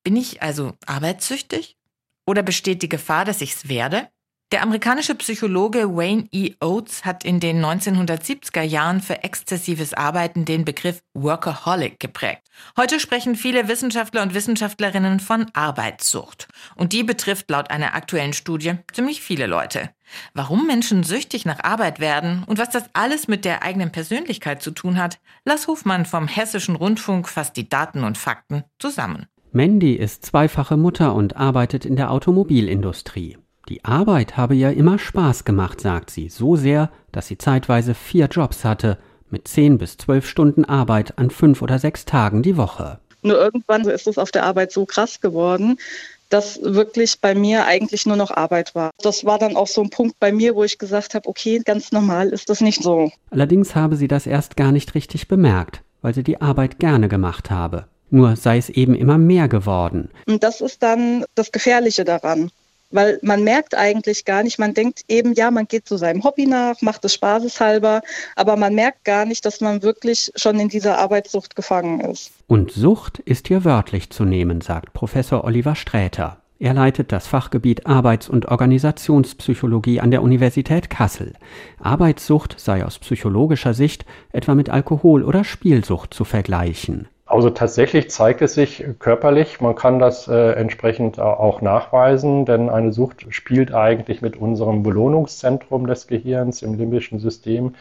Bin 0.04 0.16
ich 0.16 0.42
also 0.42 0.74
arbeitssüchtig? 0.84 1.78
Oder 2.26 2.42
besteht 2.42 2.82
die 2.82 2.88
Gefahr, 2.88 3.24
dass 3.24 3.40
ich 3.40 3.54
es 3.54 3.68
werde? 3.68 4.08
Der 4.52 4.62
amerikanische 4.62 5.16
Psychologe 5.16 5.96
Wayne 5.96 6.28
E. 6.30 6.54
Oates 6.60 7.04
hat 7.04 7.24
in 7.24 7.40
den 7.40 7.64
1970er 7.64 8.62
Jahren 8.62 9.00
für 9.00 9.24
exzessives 9.24 9.92
Arbeiten 9.92 10.44
den 10.44 10.64
Begriff 10.64 11.02
Workaholic 11.14 11.98
geprägt. 11.98 12.42
Heute 12.76 13.00
sprechen 13.00 13.34
viele 13.34 13.66
Wissenschaftler 13.66 14.22
und 14.22 14.34
Wissenschaftlerinnen 14.34 15.18
von 15.18 15.46
Arbeitssucht. 15.52 16.46
Und 16.76 16.92
die 16.92 17.02
betrifft 17.02 17.50
laut 17.50 17.72
einer 17.72 17.96
aktuellen 17.96 18.34
Studie 18.34 18.74
ziemlich 18.92 19.20
viele 19.20 19.48
Leute. 19.48 19.90
Warum 20.32 20.68
Menschen 20.68 21.02
süchtig 21.02 21.44
nach 21.44 21.64
Arbeit 21.64 21.98
werden 21.98 22.44
und 22.46 22.58
was 22.58 22.70
das 22.70 22.84
alles 22.92 23.26
mit 23.26 23.44
der 23.44 23.64
eigenen 23.64 23.90
Persönlichkeit 23.90 24.62
zu 24.62 24.70
tun 24.70 24.96
hat, 24.96 25.18
Lars 25.44 25.66
Hofmann 25.66 26.06
vom 26.06 26.28
Hessischen 26.28 26.76
Rundfunk 26.76 27.28
fasst 27.28 27.56
die 27.56 27.68
Daten 27.68 28.04
und 28.04 28.16
Fakten 28.16 28.62
zusammen. 28.78 29.26
Mandy 29.56 29.94
ist 29.94 30.26
zweifache 30.26 30.76
Mutter 30.76 31.14
und 31.14 31.36
arbeitet 31.38 31.86
in 31.86 31.96
der 31.96 32.10
Automobilindustrie. 32.10 33.38
Die 33.70 33.86
Arbeit 33.86 34.36
habe 34.36 34.54
ihr 34.54 34.72
immer 34.72 34.98
Spaß 34.98 35.46
gemacht, 35.46 35.80
sagt 35.80 36.10
sie, 36.10 36.28
so 36.28 36.56
sehr, 36.56 36.90
dass 37.10 37.26
sie 37.26 37.38
zeitweise 37.38 37.94
vier 37.94 38.26
Jobs 38.26 38.66
hatte, 38.66 38.98
mit 39.30 39.48
zehn 39.48 39.78
bis 39.78 39.96
zwölf 39.96 40.28
Stunden 40.28 40.66
Arbeit 40.66 41.16
an 41.16 41.30
fünf 41.30 41.62
oder 41.62 41.78
sechs 41.78 42.04
Tagen 42.04 42.42
die 42.42 42.58
Woche. 42.58 42.98
Nur 43.22 43.38
irgendwann 43.38 43.88
ist 43.88 44.06
es 44.06 44.18
auf 44.18 44.30
der 44.30 44.44
Arbeit 44.44 44.72
so 44.72 44.84
krass 44.84 45.22
geworden, 45.22 45.78
dass 46.28 46.60
wirklich 46.62 47.22
bei 47.22 47.34
mir 47.34 47.64
eigentlich 47.64 48.04
nur 48.04 48.16
noch 48.16 48.32
Arbeit 48.32 48.74
war. 48.74 48.90
Das 49.02 49.24
war 49.24 49.38
dann 49.38 49.56
auch 49.56 49.68
so 49.68 49.80
ein 49.80 49.88
Punkt 49.88 50.20
bei 50.20 50.32
mir, 50.32 50.54
wo 50.54 50.64
ich 50.64 50.76
gesagt 50.76 51.14
habe, 51.14 51.26
okay, 51.30 51.62
ganz 51.64 51.92
normal 51.92 52.28
ist 52.28 52.50
das 52.50 52.60
nicht 52.60 52.82
so. 52.82 53.10
Allerdings 53.30 53.74
habe 53.74 53.96
sie 53.96 54.08
das 54.08 54.26
erst 54.26 54.58
gar 54.58 54.70
nicht 54.70 54.94
richtig 54.94 55.28
bemerkt, 55.28 55.80
weil 56.02 56.12
sie 56.12 56.24
die 56.24 56.42
Arbeit 56.42 56.78
gerne 56.78 57.08
gemacht 57.08 57.50
habe. 57.50 57.86
Nur 58.10 58.36
sei 58.36 58.58
es 58.58 58.68
eben 58.68 58.94
immer 58.94 59.18
mehr 59.18 59.48
geworden. 59.48 60.10
Und 60.26 60.42
das 60.42 60.60
ist 60.60 60.82
dann 60.82 61.24
das 61.34 61.52
Gefährliche 61.52 62.04
daran. 62.04 62.50
Weil 62.90 63.18
man 63.22 63.42
merkt 63.42 63.74
eigentlich 63.74 64.24
gar 64.24 64.44
nicht, 64.44 64.60
man 64.60 64.72
denkt 64.72 65.02
eben, 65.08 65.34
ja, 65.34 65.50
man 65.50 65.66
geht 65.66 65.88
zu 65.88 65.96
seinem 65.96 66.22
Hobby 66.22 66.46
nach, 66.46 66.80
macht 66.82 67.04
es 67.04 67.14
spaßeshalber, 67.14 68.00
aber 68.36 68.56
man 68.56 68.76
merkt 68.76 69.04
gar 69.04 69.24
nicht, 69.24 69.44
dass 69.44 69.60
man 69.60 69.82
wirklich 69.82 70.30
schon 70.36 70.60
in 70.60 70.68
dieser 70.68 70.98
Arbeitssucht 70.98 71.56
gefangen 71.56 72.00
ist. 72.00 72.30
Und 72.46 72.70
Sucht 72.70 73.18
ist 73.18 73.48
hier 73.48 73.64
wörtlich 73.64 74.10
zu 74.10 74.24
nehmen, 74.24 74.60
sagt 74.60 74.92
Professor 74.92 75.42
Oliver 75.42 75.74
Sträter. 75.74 76.38
Er 76.58 76.72
leitet 76.72 77.12
das 77.12 77.26
Fachgebiet 77.26 77.86
Arbeits- 77.86 78.30
und 78.30 78.46
Organisationspsychologie 78.46 80.00
an 80.00 80.10
der 80.10 80.22
Universität 80.22 80.88
Kassel. 80.88 81.34
Arbeitssucht 81.78 82.58
sei 82.58 82.84
aus 82.84 82.98
psychologischer 82.98 83.74
Sicht 83.74 84.06
etwa 84.32 84.54
mit 84.54 84.70
Alkohol- 84.70 85.24
oder 85.24 85.44
Spielsucht 85.44 86.14
zu 86.14 86.24
vergleichen. 86.24 87.08
Also 87.36 87.50
tatsächlich 87.50 88.08
zeigt 88.08 88.40
es 88.40 88.54
sich 88.54 88.82
körperlich. 88.98 89.60
Man 89.60 89.74
kann 89.74 89.98
das 89.98 90.26
äh, 90.26 90.52
entsprechend 90.52 91.20
auch 91.20 91.60
nachweisen, 91.60 92.46
denn 92.46 92.70
eine 92.70 92.94
Sucht 92.94 93.26
spielt 93.28 93.74
eigentlich 93.74 94.22
mit 94.22 94.38
unserem 94.38 94.82
Belohnungszentrum 94.82 95.86
des 95.86 96.06
Gehirns 96.06 96.62
im 96.62 96.78
limbischen 96.78 97.18
System 97.18 97.74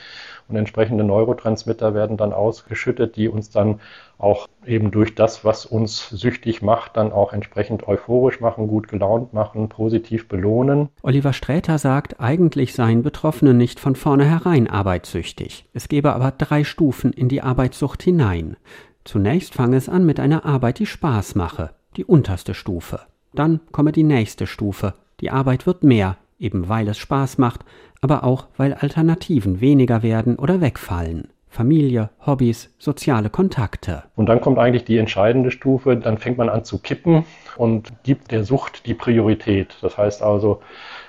und 0.49 0.57
entsprechende 0.57 1.05
Neurotransmitter 1.05 1.93
werden 1.93 2.17
dann 2.17 2.33
ausgeschüttet, 2.33 3.15
die 3.15 3.29
uns 3.29 3.49
dann 3.49 3.79
auch 4.17 4.47
eben 4.65 4.91
durch 4.91 5.15
das, 5.15 5.45
was 5.45 5.65
uns 5.65 6.09
süchtig 6.09 6.61
macht, 6.61 6.97
dann 6.97 7.13
auch 7.13 7.31
entsprechend 7.31 7.87
euphorisch 7.87 8.41
machen, 8.41 8.67
gut 8.67 8.89
gelaunt 8.89 9.33
machen, 9.33 9.69
positiv 9.69 10.27
belohnen. 10.27 10.89
Oliver 11.01 11.31
Sträter 11.31 11.77
sagt, 11.77 12.19
eigentlich 12.19 12.73
seien 12.73 13.03
Betroffene 13.03 13.53
nicht 13.53 13.79
von 13.79 13.95
vornherein 13.95 14.69
arbeitssüchtig. 14.69 15.65
Es 15.73 15.87
gebe 15.87 16.13
aber 16.13 16.31
drei 16.31 16.65
Stufen 16.65 17.13
in 17.13 17.29
die 17.29 17.41
Arbeitssucht 17.41 18.03
hinein. 18.03 18.57
Zunächst 19.05 19.53
fange 19.53 19.77
es 19.77 19.87
an 19.87 20.05
mit 20.05 20.19
einer 20.19 20.45
Arbeit, 20.45 20.79
die 20.79 20.85
Spaß 20.85 21.35
mache, 21.35 21.69
die 21.95 22.03
unterste 22.03 22.53
Stufe. 22.53 23.01
Dann 23.33 23.61
komme 23.71 23.91
die 23.91 24.03
nächste 24.03 24.47
Stufe. 24.47 24.95
Die 25.21 25.31
Arbeit 25.31 25.65
wird 25.65 25.83
mehr, 25.83 26.17
eben 26.39 26.67
weil 26.67 26.87
es 26.87 26.97
Spaß 26.97 27.37
macht, 27.37 27.63
aber 28.01 28.23
auch 28.23 28.47
weil 28.57 28.73
Alternativen 28.73 29.61
weniger 29.61 30.03
werden 30.03 30.37
oder 30.37 30.59
wegfallen. 30.59 31.29
Familie, 31.55 32.09
Hobbys, 32.25 32.73
soziale 32.79 33.29
Kontakte. 33.29 34.03
Und 34.15 34.27
dann 34.27 34.41
kommt 34.41 34.59
eigentlich 34.59 34.83
die 34.83 34.97
entscheidende 34.97 35.51
Stufe, 35.51 35.95
dann 35.95 36.17
fängt 36.17 36.37
man 36.37 36.49
an 36.49 36.65
zu 36.65 36.79
kippen 36.79 37.23
und 37.55 37.93
gibt 38.03 38.31
der 38.31 38.43
Sucht 38.43 38.85
die 38.85 38.93
Priorität. 38.93 39.77
Das 39.81 39.97
heißt 39.97 40.21
also, 40.21 40.59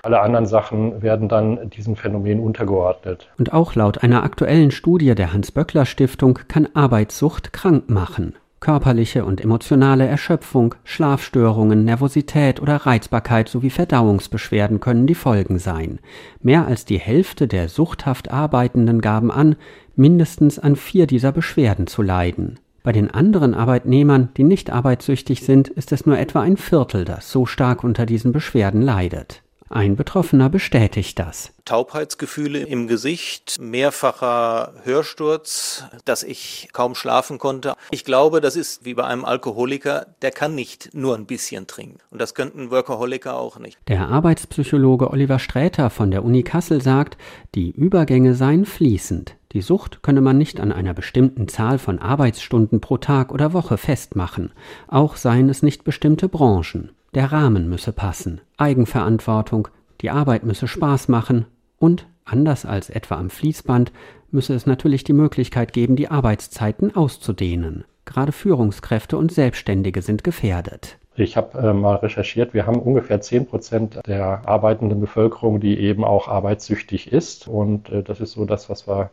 alle 0.05 0.21
anderen 0.21 0.47
Sachen 0.47 1.03
werden 1.03 1.29
dann 1.29 1.69
diesem 1.71 1.97
Phänomen 1.97 2.39
untergeordnet. 2.39 3.29
Und 3.39 3.53
auch 3.53 3.75
laut 3.75 4.05
einer 4.05 4.23
aktuellen 4.23 4.71
Studie 4.71 5.17
der 5.17 5.33
Hans-Böckler-Stiftung 5.33 6.39
kann 6.47 6.69
Arbeitssucht 6.75 7.53
krank 7.53 7.91
machen. 7.91 8.37
Körperliche 8.67 9.25
und 9.25 9.41
emotionale 9.41 10.09
Erschöpfung, 10.09 10.75
Schlafstörungen, 10.83 11.85
Nervosität 11.85 12.61
oder 12.61 12.75
Reizbarkeit 12.79 13.49
sowie 13.49 13.71
Verdauungsbeschwerden 13.71 14.81
können 14.81 15.07
die 15.07 15.15
Folgen 15.15 15.61
sein. 15.61 16.01
Mehr 16.43 16.67
als 16.67 16.85
die 16.85 16.99
Hälfte 16.99 17.47
der 17.47 17.69
suchthaft 17.69 18.33
Arbeitenden 18.33 19.01
gaben 19.01 19.31
an, 19.31 19.55
mindestens 19.95 20.59
an 20.59 20.75
vier 20.75 21.07
dieser 21.07 21.31
Beschwerden 21.31 21.87
zu 21.87 22.03
leiden. 22.03 22.59
Bei 22.83 22.91
den 22.91 23.09
anderen 23.09 23.55
Arbeitnehmern, 23.55 24.31
die 24.37 24.43
nicht 24.43 24.71
arbeitssüchtig 24.71 25.43
sind, 25.43 25.69
ist 25.69 25.93
es 25.93 26.05
nur 26.05 26.19
etwa 26.19 26.41
ein 26.41 26.57
Viertel, 26.57 27.05
das 27.05 27.31
so 27.31 27.47
stark 27.47 27.85
unter 27.85 28.05
diesen 28.05 28.33
Beschwerden 28.33 28.83
leidet. 28.83 29.45
Ein 29.69 29.97
Betroffener 29.97 30.49
bestätigt 30.49 31.19
das. 31.19 31.53
Taubheitsgefühle 31.65 32.61
im 32.61 32.87
Gesicht, 32.87 33.57
mehrfacher 33.61 34.75
Hörsturz, 34.85 35.85
dass 36.05 36.23
ich 36.23 36.69
kaum 36.73 36.95
schlafen 36.95 37.39
konnte. 37.39 37.75
Ich 37.91 38.05
glaube, 38.05 38.41
das 38.41 38.55
ist 38.55 38.85
wie 38.85 38.95
bei 38.95 39.05
einem 39.05 39.25
Alkoholiker, 39.25 40.07
der 40.23 40.31
kann 40.31 40.55
nicht 40.55 40.95
nur 40.95 41.17
ein 41.17 41.27
bisschen 41.27 41.67
trinken. 41.67 41.99
Und 42.11 42.21
das 42.21 42.35
könnten 42.35 42.71
Workaholiker 42.71 43.37
auch 43.37 43.59
nicht. 43.59 43.77
Der 43.89 44.09
Arbeitspsychologe 44.09 45.11
Oliver 45.11 45.41
Sträter 45.41 45.91
von 45.91 46.13
der 46.13 46.25
Uni 46.25 46.45
Kassel 46.45 46.81
sagt, 46.81 47.19
die 47.57 47.73
Übergänge 47.73 48.35
seien 48.35 48.67
fließend. 48.67 49.35
Die 49.53 49.63
Sucht 49.63 50.03
könne 50.03 50.21
man 50.21 50.39
nicht 50.39 50.61
an 50.61 50.71
einer 50.71 50.95
bestimmten 50.95 51.49
Zahl 51.49 51.79
von 51.79 51.99
Arbeitsstunden 51.99 52.81
pro 52.81 52.99
Tag 52.99 53.33
oder 53.33 53.53
Woche 53.53 53.79
festmachen. 53.79 54.53
Auch 54.87 55.17
seien 55.17 55.49
es 55.49 55.63
nicht 55.63 55.83
bestimmte 55.83 56.29
Branchen. 56.29 56.91
Der 57.17 57.33
Rahmen 57.33 57.71
müsse 57.71 57.95
passen, 57.95 58.43
Eigenverantwortung, 58.59 59.69
die 60.03 60.11
Arbeit 60.11 60.45
müsse 60.45 60.69
Spaß 60.69 61.09
machen 61.09 61.47
und, 61.79 62.07
anders 62.27 62.67
als 62.67 62.91
etwa 62.91 63.15
am 63.15 63.31
Fließband, 63.31 63.91
müsse 64.31 64.53
es 64.53 64.67
natürlich 64.67 65.03
die 65.03 65.15
Möglichkeit 65.15 65.73
geben, 65.73 65.97
die 65.97 66.11
Arbeitszeiten 66.11 66.95
auszudehnen. 66.95 67.85
Gerade 68.05 68.33
Führungskräfte 68.33 69.17
und 69.17 69.33
Selbstständige 69.33 70.03
sind 70.03 70.25
gefährdet. 70.25 70.99
Ich 71.15 71.39
habe 71.39 71.59
äh, 71.59 71.73
mal 71.73 71.95
recherchiert, 71.95 72.53
wir 72.53 72.67
haben 72.67 72.81
ungefähr 72.81 73.23
10 73.23 73.47
Prozent 73.47 73.99
der 74.07 74.47
arbeitenden 74.47 75.01
Bevölkerung, 75.01 75.59
die 75.59 75.79
eben 75.79 76.05
auch 76.05 76.29
arbeitssüchtig 76.29 77.11
ist. 77.13 77.49
Und 77.49 77.89
äh, 77.89 78.03
das 78.03 78.21
ist 78.21 78.33
so 78.33 78.45
das, 78.45 78.69
was 78.69 78.87
wir 78.87 79.09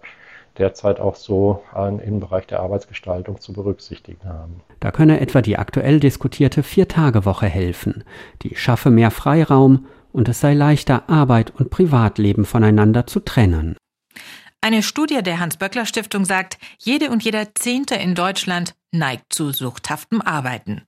derzeit 0.57 0.99
auch 0.99 1.15
so 1.15 1.63
im 2.05 2.19
Bereich 2.19 2.47
der 2.47 2.59
Arbeitsgestaltung 2.59 3.39
zu 3.41 3.53
berücksichtigen 3.53 4.27
haben. 4.27 4.61
Da 4.79 4.91
könne 4.91 5.19
etwa 5.19 5.41
die 5.41 5.57
aktuell 5.57 5.99
diskutierte 5.99 6.63
Vier-Tage-Woche 6.63 7.47
helfen. 7.47 8.03
Die 8.43 8.55
schaffe 8.55 8.89
mehr 8.89 9.11
Freiraum 9.11 9.87
und 10.11 10.29
es 10.29 10.39
sei 10.39 10.53
leichter, 10.53 11.09
Arbeit 11.09 11.53
und 11.57 11.69
Privatleben 11.69 12.45
voneinander 12.45 13.07
zu 13.07 13.19
trennen. 13.19 13.75
Eine 14.61 14.83
Studie 14.83 15.21
der 15.21 15.39
Hans-Böckler-Stiftung 15.39 16.23
sagt, 16.23 16.57
jede 16.77 17.09
und 17.09 17.23
jeder 17.23 17.53
Zehnte 17.55 17.95
in 17.95 18.15
Deutschland 18.15 18.75
neigt 18.91 19.33
zu 19.33 19.51
suchthaftem 19.51 20.21
Arbeiten. 20.21 20.83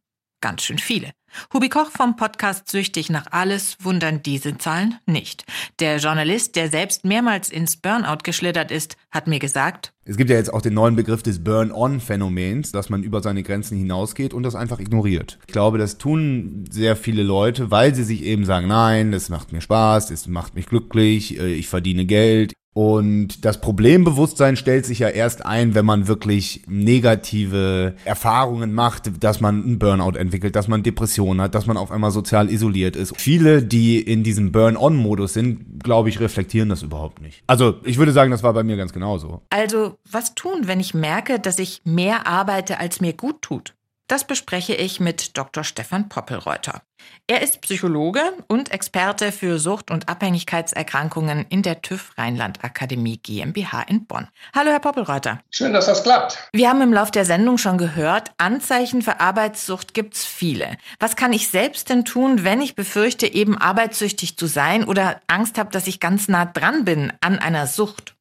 Ganz 0.46 0.62
schön 0.62 0.78
viele. 0.78 1.10
Hubi 1.56 1.70
Koch 1.70 1.90
vom 1.90 2.18
Podcast 2.18 2.70
Süchtig 2.70 3.10
nach 3.10 3.26
alles 3.32 3.78
wundern 3.82 4.22
diese 4.22 4.60
Zahlen 4.60 5.00
nicht. 5.08 5.44
Der 5.80 5.98
Journalist, 5.98 6.56
der 6.56 6.70
selbst 6.70 7.04
mehrmals 7.04 7.50
ins 7.50 7.78
Burnout 7.78 8.20
geschlittert 8.22 8.70
ist, 8.70 8.96
hat 9.10 9.26
mir 9.26 9.40
gesagt, 9.40 9.92
es 10.08 10.18
gibt 10.18 10.30
ja 10.30 10.36
jetzt 10.36 10.54
auch 10.54 10.62
den 10.62 10.76
neuen 10.76 10.96
Begriff 10.96 11.24
des 11.24 11.44
Burn-on-Phänomens, 11.44 12.72
dass 12.72 12.92
man 12.92 13.02
über 13.02 13.24
seine 13.24 13.42
Grenzen 13.42 13.76
hinausgeht 13.76 14.36
und 14.36 14.44
das 14.44 14.54
einfach 14.54 14.80
ignoriert. 14.80 15.40
Ich 15.48 15.52
glaube, 15.52 15.80
das 15.80 15.98
tun 15.98 16.66
sehr 16.70 16.96
viele 16.96 17.24
Leute, 17.24 17.72
weil 17.72 17.96
sie 17.96 18.04
sich 18.04 18.22
eben 18.22 18.46
sagen, 18.46 18.68
nein, 18.68 19.12
das 19.12 19.30
macht 19.30 19.52
mir 19.52 19.62
Spaß, 19.62 20.10
das 20.10 20.28
macht 20.28 20.54
mich 20.54 20.68
glücklich, 20.68 21.40
äh, 21.40 21.56
ich 21.56 21.68
verdiene 21.68 22.06
Geld, 22.06 22.54
und 22.78 23.46
das 23.46 23.62
Problembewusstsein 23.62 24.58
stellt 24.58 24.86
sich 24.86 25.00
ja 25.00 25.08
erst 25.08 25.46
ein, 25.46 25.76
wenn 25.76 25.86
man 25.86 26.10
wirklich 26.10 26.64
negative 26.68 27.96
Erfahrungen 28.04 28.74
macht, 28.74 29.24
dass 29.24 29.40
man 29.40 29.64
einen 29.64 29.80
Burnout 29.80 30.18
entwickelt, 30.18 30.58
dass 30.58 30.68
man 30.68 30.84
Depressionen 30.84 31.40
hat, 31.40 31.56
dass 31.56 31.68
man 31.68 31.78
auf 31.78 31.90
einmal 31.90 32.12
sozial 32.12 32.50
isoliert 32.50 32.98
ist. 32.98 33.16
Viele, 33.16 33.64
die 33.64 34.02
in 34.02 34.24
diesem 34.24 34.52
Burn-on-Modus 34.52 35.32
sind, 35.32 35.86
glaube 35.86 36.10
ich, 36.10 36.20
reflektieren 36.20 36.68
das 36.68 36.84
überhaupt 36.84 37.22
nicht. 37.22 37.44
Also 37.48 37.76
ich 37.86 37.98
würde 37.98 38.12
sagen, 38.12 38.30
das 38.30 38.44
war 38.44 38.52
bei 38.52 38.64
mir 38.64 38.76
ganz 38.76 38.92
genauso. 38.92 39.42
Also 39.50 39.98
was 40.12 40.36
tun, 40.36 40.64
wenn 40.64 40.82
ich 40.82 40.94
merke, 40.94 41.40
dass 41.40 41.60
ich 41.60 41.80
mehr 41.86 42.28
arbeite, 42.28 42.82
als 42.82 43.00
mir 43.00 43.14
gut 43.14 43.42
tut? 43.42 43.75
Das 44.08 44.24
bespreche 44.24 44.76
ich 44.76 45.00
mit 45.00 45.36
Dr. 45.36 45.64
Stefan 45.64 46.10
Poppelreuter. 46.10 46.84
Er 47.26 47.42
ist 47.42 47.62
Psychologe 47.62 48.22
und 48.48 48.72
Experte 48.72 49.32
für 49.32 49.58
Sucht- 49.58 49.90
und 49.90 50.08
Abhängigkeitserkrankungen 50.08 51.48
in 51.50 51.64
der 51.64 51.82
TÜV 51.82 52.16
Rheinland 52.16 52.64
Akademie 52.64 53.18
GmbH 53.18 53.82
in 53.82 54.06
Bonn. 54.06 54.28
Hallo, 54.56 54.70
Herr 54.70 54.80
Poppelreuter. 54.80 55.40
Schön, 55.50 55.74
dass 55.74 55.88
das 55.88 56.04
klappt. 56.04 56.38
Wir 56.54 56.70
haben 56.70 56.82
im 56.82 56.94
Lauf 56.94 57.10
der 57.10 57.26
Sendung 57.26 57.58
schon 57.58 57.80
gehört, 57.80 58.32
Anzeichen 58.38 59.02
für 59.02 59.20
Arbeitssucht 59.22 59.96
gibt's 59.96 60.24
viele. 60.24 60.78
Was 61.00 61.16
kann 61.16 61.34
ich 61.34 61.50
selbst 61.50 61.90
denn 61.90 62.06
tun, 62.06 62.44
wenn 62.44 62.62
ich 62.62 62.76
befürchte, 62.76 63.26
eben 63.26 63.58
arbeitssüchtig 63.58 64.38
zu 64.38 64.46
sein 64.46 64.84
oder 64.84 65.20
Angst 65.26 65.58
habe, 65.58 65.72
dass 65.72 65.88
ich 65.88 66.00
ganz 66.00 66.28
nah 66.28 66.46
dran 66.46 66.86
bin 66.86 67.12
an 67.22 67.40
einer 67.40 67.66
Sucht? 67.66 68.16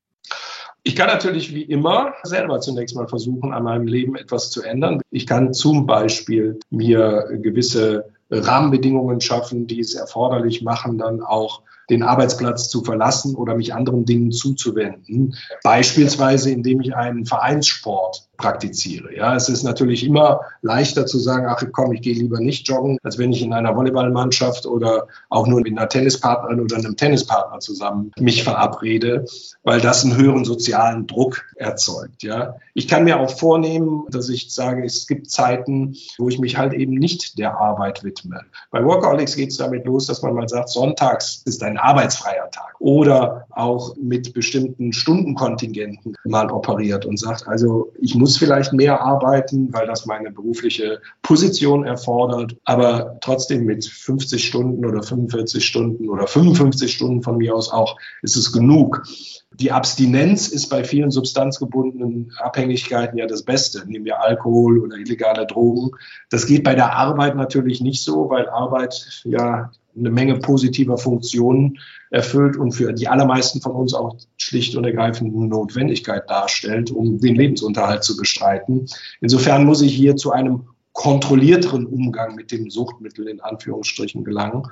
Ich 0.86 0.94
kann 0.96 1.06
natürlich 1.06 1.54
wie 1.54 1.62
immer 1.62 2.12
selber 2.24 2.60
zunächst 2.60 2.94
mal 2.94 3.08
versuchen, 3.08 3.54
an 3.54 3.64
meinem 3.64 3.86
Leben 3.86 4.16
etwas 4.16 4.50
zu 4.50 4.62
ändern. 4.62 5.00
Ich 5.10 5.26
kann 5.26 5.54
zum 5.54 5.86
Beispiel 5.86 6.60
mir 6.68 7.38
gewisse 7.42 8.10
Rahmenbedingungen 8.30 9.22
schaffen, 9.22 9.66
die 9.66 9.80
es 9.80 9.94
erforderlich 9.94 10.62
machen, 10.62 10.98
dann 10.98 11.22
auch 11.22 11.62
den 11.90 12.02
Arbeitsplatz 12.02 12.68
zu 12.68 12.82
verlassen 12.82 13.34
oder 13.34 13.54
mich 13.54 13.74
anderen 13.74 14.04
Dingen 14.04 14.32
zuzuwenden. 14.32 15.34
Beispielsweise, 15.62 16.50
indem 16.50 16.80
ich 16.80 16.94
einen 16.94 17.26
Vereinssport 17.26 18.28
praktiziere. 18.36 19.14
Ja, 19.14 19.36
es 19.36 19.48
ist 19.48 19.62
natürlich 19.62 20.04
immer 20.04 20.40
leichter 20.62 21.06
zu 21.06 21.18
sagen, 21.18 21.46
ach 21.48 21.62
komm, 21.72 21.92
ich 21.92 22.02
gehe 22.02 22.14
lieber 22.14 22.40
nicht 22.40 22.66
joggen, 22.68 22.98
als 23.02 23.18
wenn 23.18 23.32
ich 23.32 23.42
in 23.42 23.52
einer 23.52 23.76
Volleyballmannschaft 23.76 24.66
oder 24.66 25.06
auch 25.30 25.46
nur 25.46 25.60
mit 25.60 25.76
einer 25.76 25.88
Tennispartnerin 25.88 26.60
oder 26.60 26.76
einem 26.76 26.96
Tennispartner 26.96 27.60
zusammen 27.60 28.12
mich 28.18 28.42
verabrede, 28.42 29.24
weil 29.62 29.80
das 29.80 30.04
einen 30.04 30.16
höheren 30.16 30.44
sozialen 30.44 31.06
Druck 31.06 31.44
erzeugt. 31.56 32.22
Ja, 32.22 32.56
ich 32.74 32.88
kann 32.88 33.04
mir 33.04 33.20
auch 33.20 33.30
vornehmen, 33.30 34.04
dass 34.10 34.28
ich 34.28 34.52
sage, 34.52 34.84
es 34.84 35.06
gibt 35.06 35.30
Zeiten, 35.30 35.96
wo 36.18 36.28
ich 36.28 36.38
mich 36.38 36.56
halt 36.56 36.72
eben 36.72 36.94
nicht 36.94 37.38
der 37.38 37.58
Arbeit 37.58 38.02
widme. 38.02 38.40
Bei 38.70 38.84
Workaholics 38.84 39.36
geht 39.36 39.50
es 39.50 39.58
damit 39.58 39.84
los, 39.84 40.06
dass 40.06 40.22
man 40.22 40.34
mal 40.34 40.48
sagt, 40.48 40.70
sonntags 40.70 41.42
ist 41.44 41.62
ein 41.62 41.73
arbeitsfreier 41.78 42.50
Tag 42.50 42.74
oder 42.80 43.46
auch 43.50 43.96
mit 43.96 44.34
bestimmten 44.34 44.92
Stundenkontingenten 44.92 46.16
mal 46.24 46.50
operiert 46.50 47.06
und 47.06 47.18
sagt, 47.18 47.46
also 47.46 47.92
ich 48.00 48.14
muss 48.14 48.24
muss 48.24 48.38
vielleicht 48.38 48.72
mehr 48.72 49.02
arbeiten, 49.02 49.70
weil 49.74 49.86
das 49.86 50.06
meine 50.06 50.30
berufliche 50.30 51.02
Position 51.20 51.84
erfordert, 51.84 52.56
aber 52.64 53.18
trotzdem 53.20 53.64
mit 53.66 53.84
50 53.84 54.42
Stunden 54.42 54.86
oder 54.86 55.02
45 55.02 55.62
Stunden 55.62 56.08
oder 56.08 56.26
55 56.26 56.90
Stunden 56.90 57.22
von 57.22 57.36
mir 57.36 57.54
aus 57.54 57.70
auch 57.70 57.98
ist 58.22 58.36
es 58.36 58.50
genug. 58.50 59.02
Die 59.61 59.70
Abstinenz 59.70 60.49
ist 60.49 60.68
bei 60.68 60.82
vielen 60.82 61.11
substanzgebundenen 61.11 62.32
Abhängigkeiten 62.38 63.18
ja 63.18 63.26
das 63.26 63.44
Beste. 63.44 63.84
Nehmen 63.87 64.04
wir 64.04 64.20
Alkohol 64.20 64.80
oder 64.80 64.96
illegale 64.96 65.46
Drogen. 65.46 65.90
Das 66.30 66.46
geht 66.46 66.64
bei 66.64 66.75
der 66.75 66.96
Arbeit 66.96 67.37
natürlich 67.37 67.80
nicht 67.80 68.02
so, 68.02 68.28
weil 68.30 68.49
Arbeit 68.49 69.23
ja 69.25 69.70
eine 69.96 70.11
Menge 70.11 70.38
positiver 70.38 70.99
Funktionen 70.99 71.78
erfüllt 72.11 72.56
und 72.56 72.73
für 72.73 72.92
die 72.92 73.06
allermeisten 73.06 73.61
von 73.61 73.73
uns 73.73 73.94
auch 73.94 74.16
schlicht 74.37 74.75
und 74.76 74.84
ergreifend 74.84 75.34
eine 75.34 75.46
Notwendigkeit 75.46 76.28
darstellt, 76.28 76.90
um 76.90 77.18
den 77.18 77.37
Lebensunterhalt 77.37 78.02
zu 78.02 78.16
bestreiten. 78.16 78.87
Insofern 79.20 79.64
muss 79.64 79.82
ich 79.82 79.94
hier 79.94 80.16
zu 80.16 80.32
einem 80.32 80.68
kontrollierteren 80.92 81.87
Umgang 81.87 82.34
mit 82.34 82.50
dem 82.52 82.70
Suchtmittel 82.70 83.28
in 83.28 83.40
Anführungsstrichen 83.40 84.25
gelangen. 84.25 84.64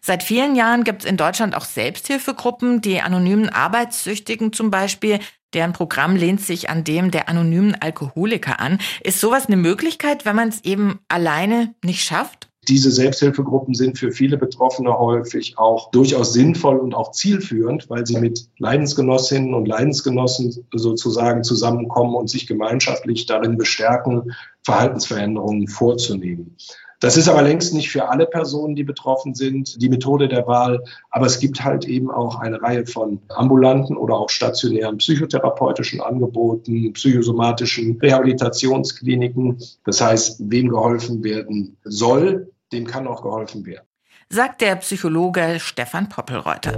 Seit 0.00 0.22
vielen 0.22 0.54
Jahren 0.56 0.84
gibt 0.84 1.04
es 1.04 1.10
in 1.10 1.16
Deutschland 1.16 1.56
auch 1.56 1.64
Selbsthilfegruppen, 1.64 2.80
die 2.80 3.00
anonymen 3.00 3.48
Arbeitssüchtigen 3.48 4.52
zum 4.52 4.70
Beispiel. 4.70 5.18
Deren 5.54 5.72
Programm 5.72 6.16
lehnt 6.16 6.40
sich 6.40 6.68
an 6.68 6.84
dem 6.84 7.10
der 7.10 7.28
anonymen 7.28 7.74
Alkoholiker 7.74 8.60
an. 8.60 8.78
Ist 9.02 9.20
sowas 9.20 9.46
eine 9.46 9.56
Möglichkeit, 9.56 10.24
wenn 10.24 10.36
man 10.36 10.48
es 10.48 10.64
eben 10.64 11.00
alleine 11.08 11.74
nicht 11.82 12.04
schafft? 12.04 12.48
Diese 12.68 12.90
Selbsthilfegruppen 12.90 13.74
sind 13.74 13.96
für 13.96 14.10
viele 14.10 14.36
Betroffene 14.36 14.98
häufig 14.98 15.56
auch 15.56 15.92
durchaus 15.92 16.32
sinnvoll 16.32 16.78
und 16.78 16.94
auch 16.94 17.12
zielführend, 17.12 17.88
weil 17.88 18.04
sie 18.06 18.18
mit 18.18 18.48
Leidensgenossinnen 18.58 19.54
und 19.54 19.68
Leidensgenossen 19.68 20.66
sozusagen 20.72 21.44
zusammenkommen 21.44 22.16
und 22.16 22.28
sich 22.28 22.48
gemeinschaftlich 22.48 23.26
darin 23.26 23.56
bestärken, 23.56 24.32
Verhaltensveränderungen 24.64 25.68
vorzunehmen. 25.68 26.56
Das 27.00 27.16
ist 27.16 27.28
aber 27.28 27.42
längst 27.42 27.74
nicht 27.74 27.90
für 27.90 28.08
alle 28.08 28.26
Personen, 28.26 28.74
die 28.74 28.84
betroffen 28.84 29.34
sind, 29.34 29.80
die 29.82 29.88
Methode 29.88 30.28
der 30.28 30.46
Wahl. 30.46 30.82
Aber 31.10 31.26
es 31.26 31.38
gibt 31.38 31.62
halt 31.62 31.84
eben 31.84 32.10
auch 32.10 32.40
eine 32.40 32.60
Reihe 32.62 32.86
von 32.86 33.20
ambulanten 33.28 33.96
oder 33.96 34.14
auch 34.14 34.30
stationären 34.30 34.96
psychotherapeutischen 34.98 36.00
Angeboten, 36.00 36.92
psychosomatischen 36.94 37.98
Rehabilitationskliniken. 38.00 39.58
Das 39.84 40.00
heißt, 40.00 40.50
wem 40.50 40.68
geholfen 40.68 41.22
werden 41.22 41.76
soll, 41.84 42.50
dem 42.72 42.86
kann 42.86 43.06
auch 43.06 43.22
geholfen 43.22 43.66
werden. 43.66 43.84
Sagt 44.28 44.60
der 44.60 44.76
Psychologe 44.76 45.58
Stefan 45.60 46.08
Poppelreuter. 46.08 46.72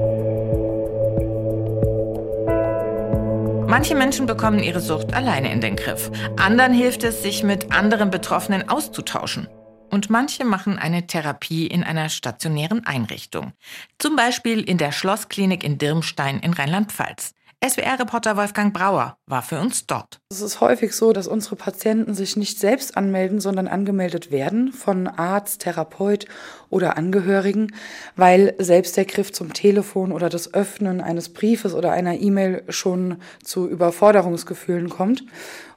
Manche 3.68 3.94
Menschen 3.94 4.26
bekommen 4.26 4.58
ihre 4.58 4.80
Sucht 4.80 5.14
alleine 5.14 5.52
in 5.52 5.60
den 5.60 5.76
Griff. 5.76 6.10
Anderen 6.36 6.72
hilft 6.72 7.04
es, 7.04 7.22
sich 7.22 7.44
mit 7.44 7.70
anderen 7.70 8.10
Betroffenen 8.10 8.68
auszutauschen. 8.68 9.46
Und 9.90 10.10
manche 10.10 10.44
machen 10.44 10.78
eine 10.78 11.06
Therapie 11.06 11.66
in 11.66 11.82
einer 11.82 12.08
stationären 12.08 12.86
Einrichtung. 12.86 13.52
Zum 13.98 14.16
Beispiel 14.16 14.60
in 14.60 14.78
der 14.78 14.92
Schlossklinik 14.92 15.64
in 15.64 15.78
Dirmstein 15.78 16.40
in 16.40 16.52
Rheinland-Pfalz. 16.52 17.34
SWR-Reporter 17.60 18.36
Wolfgang 18.36 18.72
Brauer 18.72 19.16
war 19.26 19.42
für 19.42 19.58
uns 19.58 19.84
dort. 19.84 20.20
Es 20.30 20.42
ist 20.42 20.60
häufig 20.60 20.92
so, 20.92 21.12
dass 21.12 21.26
unsere 21.26 21.56
Patienten 21.56 22.14
sich 22.14 22.36
nicht 22.36 22.60
selbst 22.60 22.96
anmelden, 22.96 23.40
sondern 23.40 23.66
angemeldet 23.66 24.30
werden 24.30 24.72
von 24.72 25.08
Arzt, 25.08 25.62
Therapeut 25.62 26.26
oder 26.70 26.96
Angehörigen, 26.96 27.74
weil 28.14 28.54
selbst 28.58 28.96
der 28.96 29.06
Griff 29.06 29.32
zum 29.32 29.54
Telefon 29.54 30.12
oder 30.12 30.28
das 30.28 30.54
Öffnen 30.54 31.00
eines 31.00 31.30
Briefes 31.30 31.74
oder 31.74 31.90
einer 31.90 32.20
E-Mail 32.20 32.62
schon 32.68 33.16
zu 33.42 33.68
Überforderungsgefühlen 33.68 34.88
kommt. 34.88 35.24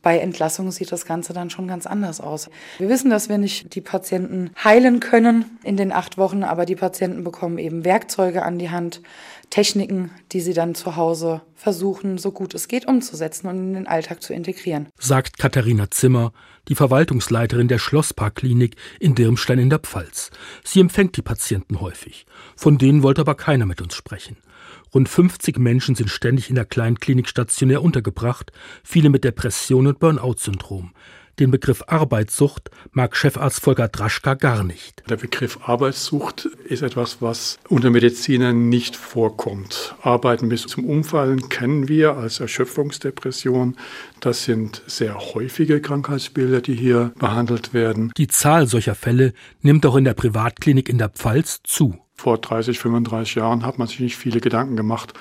Bei 0.04 0.20
Entlassung 0.20 0.72
sieht 0.72 0.92
das 0.92 1.06
Ganze 1.06 1.34
dann 1.34 1.50
schon 1.50 1.68
ganz 1.68 1.88
anders 1.88 2.22
aus. 2.22 2.50
Wir 2.78 2.90
wissen, 2.90 3.10
dass 3.10 3.30
wir 3.30 3.38
nicht 3.38 3.74
die 3.76 3.82
Patienten 3.82 4.52
heilen 4.64 5.00
können 5.00 5.58
in 5.64 5.78
den 5.78 5.92
acht 5.92 6.18
Wochen, 6.18 6.44
aber 6.44 6.66
die 6.66 6.76
Patienten 6.76 7.24
bekommen 7.24 7.58
eben 7.58 7.86
Werkzeuge 7.86 8.44
an 8.44 8.60
die 8.60 8.70
Hand, 8.70 9.02
Techniken, 9.52 10.10
die 10.32 10.42
sie 10.42 10.54
dann 10.54 10.74
zu 10.74 10.96
Hause 10.96 11.42
versuchen, 11.56 12.18
so 12.18 12.32
gut 12.32 12.56
es 12.56 12.68
geht, 12.68 12.88
umzusetzen 12.88 13.48
und 13.48 13.58
in 13.58 13.74
den 13.74 13.88
Alltag 13.88 14.24
zu 14.24 14.34
integrieren. 14.34 14.88
Sagt 14.98 15.38
Katharina 15.38 15.92
Zimmer, 15.92 16.32
die 16.68 16.76
Verwaltungsleiterin 16.76 17.68
der 17.68 17.78
Schlossparkklinik 17.78 18.76
in 19.00 19.14
Dirmstein 19.14 19.60
in 19.60 19.70
der 19.70 19.80
Pfalz. 19.80 20.32
Sie 20.64 20.80
empfängt 20.80 21.18
die 21.18 21.22
Patienten 21.22 21.82
häufig. 21.82 22.26
Von 22.56 22.78
denen 22.80 23.04
wollte 23.04 23.22
aber 23.22 23.36
keiner 23.36 23.66
mit 23.66 23.82
uns 23.82 23.94
sprechen. 23.94 24.38
Rund 24.94 25.08
50 25.08 25.58
Menschen 25.58 25.96
sind 25.96 26.10
ständig 26.10 26.50
in 26.50 26.56
der 26.56 26.66
Kleinklinik 26.66 27.28
stationär 27.28 27.82
untergebracht, 27.82 28.52
viele 28.84 29.10
mit 29.10 29.24
Depression 29.24 29.88
und 29.88 30.00
Burnout-Syndrom. 30.00 30.94
Den 31.40 31.52
Begriff 31.52 31.84
Arbeitssucht 31.88 32.70
mag 32.92 33.16
Chefarzt 33.16 33.62
Volker 33.62 33.88
Draschka 33.88 34.36
gar 34.36 34.64
nicht. 34.64 35.04
Der 35.10 35.18
Begriff 35.18 35.60
Arbeitssucht 35.64 36.46
ist 36.66 36.82
etwas, 36.82 37.22
was 37.22 37.58
unter 37.70 37.90
Medizinern 37.90 38.70
nicht 38.70 38.96
vorkommt. 38.96 39.96
Arbeiten 40.02 40.50
bis 40.50 40.68
zum 40.68 40.86
Umfallen 40.86 41.50
kennen 41.50 41.88
wir 41.88 42.18
als 42.18 42.40
Erschöpfungsdepression. 42.40 43.78
Das 44.20 44.44
sind 44.44 44.84
sehr 44.88 45.18
häufige 45.34 45.82
Krankheitsbilder, 45.82 46.62
die 46.62 46.76
hier 46.76 47.12
behandelt 47.18 47.74
werden. 47.74 48.12
Die 48.18 48.28
Zahl 48.28 48.68
solcher 48.68 48.96
Fälle 48.96 49.34
nimmt 49.62 49.86
auch 49.86 49.96
in 49.96 50.04
der 50.04 50.14
Privatklinik 50.14 50.90
in 50.90 50.98
der 50.98 51.10
Pfalz 51.10 51.62
zu 51.64 51.98
vor 52.22 52.38
30, 52.38 52.78
35 52.78 53.36
Jahren 53.36 53.66
hat 53.66 53.80
man 53.80 53.88
sich 53.88 54.00
nicht 54.00 54.16
viele 54.16 54.40
Gedanken 54.40 54.76
gemacht 54.76 55.14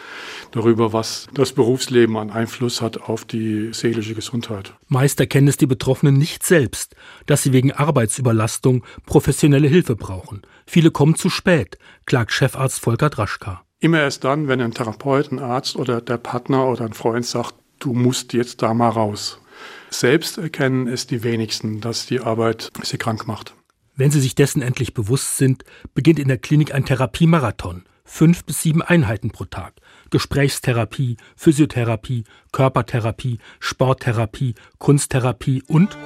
darüber, 0.53 0.93
was 0.93 1.29
das 1.33 1.53
Berufsleben 1.53 2.17
an 2.19 2.31
Einfluss 2.31 2.83
hat 2.83 3.01
auf 3.01 3.25
die 3.25 3.71
seelische 3.73 4.15
Gesundheit. 4.15 4.75
Meist 4.87 5.19
erkennen 5.19 5.49
es 5.49 5.57
die 5.57 5.67
Betroffenen 5.67 6.19
nicht 6.19 6.45
selbst, 6.45 6.95
dass 7.25 7.43
sie 7.43 7.55
wegen 7.55 7.73
Arbeitsüberlastung 7.73 8.85
professionelle 9.07 9.69
Hilfe 9.69 9.97
brauchen. 9.97 10.43
Viele 10.67 10.91
kommen 10.91 11.15
zu 11.15 11.31
spät, 11.31 11.79
klagt 12.05 12.33
Chefarzt 12.33 12.81
Volker 12.81 13.09
Draschka. 13.09 13.63
Immer 13.79 14.01
erst 14.01 14.25
dann, 14.25 14.47
wenn 14.47 14.61
ein 14.61 14.75
Therapeut, 14.75 15.33
ein 15.33 15.39
Arzt 15.39 15.77
oder 15.77 16.03
der 16.03 16.19
Partner 16.19 16.67
oder 16.67 16.85
ein 16.85 16.93
Freund 16.93 17.25
sagt, 17.25 17.55
du 17.79 17.95
musst 17.95 18.35
jetzt 18.35 18.61
da 18.61 18.75
mal 18.75 18.91
raus. 18.91 19.41
Selbst 19.89 20.37
erkennen 20.37 20.87
es 20.87 21.07
die 21.07 21.23
wenigsten, 21.23 21.81
dass 21.81 22.05
die 22.05 22.21
Arbeit 22.21 22.71
sie 22.83 22.99
krank 22.99 23.27
macht. 23.27 23.55
Wenn 24.01 24.11
Sie 24.11 24.21
sich 24.23 24.35
dessen 24.35 24.63
endlich 24.63 24.95
bewusst 24.95 25.37
sind, 25.37 25.63
beginnt 25.93 26.19
in 26.19 26.29
der 26.29 26.39
Klinik 26.39 26.73
ein 26.73 26.87
Therapiemarathon. 26.87 27.85
Fünf 28.03 28.47
bis 28.47 28.63
sieben 28.63 28.81
Einheiten 28.81 29.31
pro 29.31 29.45
Tag. 29.45 29.75
Gesprächstherapie, 30.09 31.19
Physiotherapie, 31.37 32.25
Körpertherapie, 32.51 33.41
Sporttherapie, 33.59 34.55
Kunsttherapie 34.79 35.63
und 35.67 35.99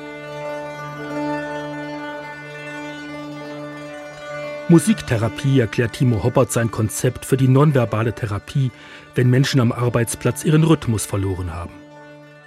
Musiktherapie 4.69 5.61
erklärt 5.61 5.93
Timo 5.93 6.25
Hoppert 6.25 6.51
sein 6.51 6.73
Konzept 6.73 7.25
für 7.25 7.37
die 7.37 7.47
nonverbale 7.47 8.13
Therapie, 8.13 8.73
wenn 9.15 9.31
Menschen 9.31 9.61
am 9.61 9.71
Arbeitsplatz 9.71 10.45
ihren 10.45 10.65
Rhythmus 10.65 11.07
verloren 11.07 11.55
haben. 11.55 11.84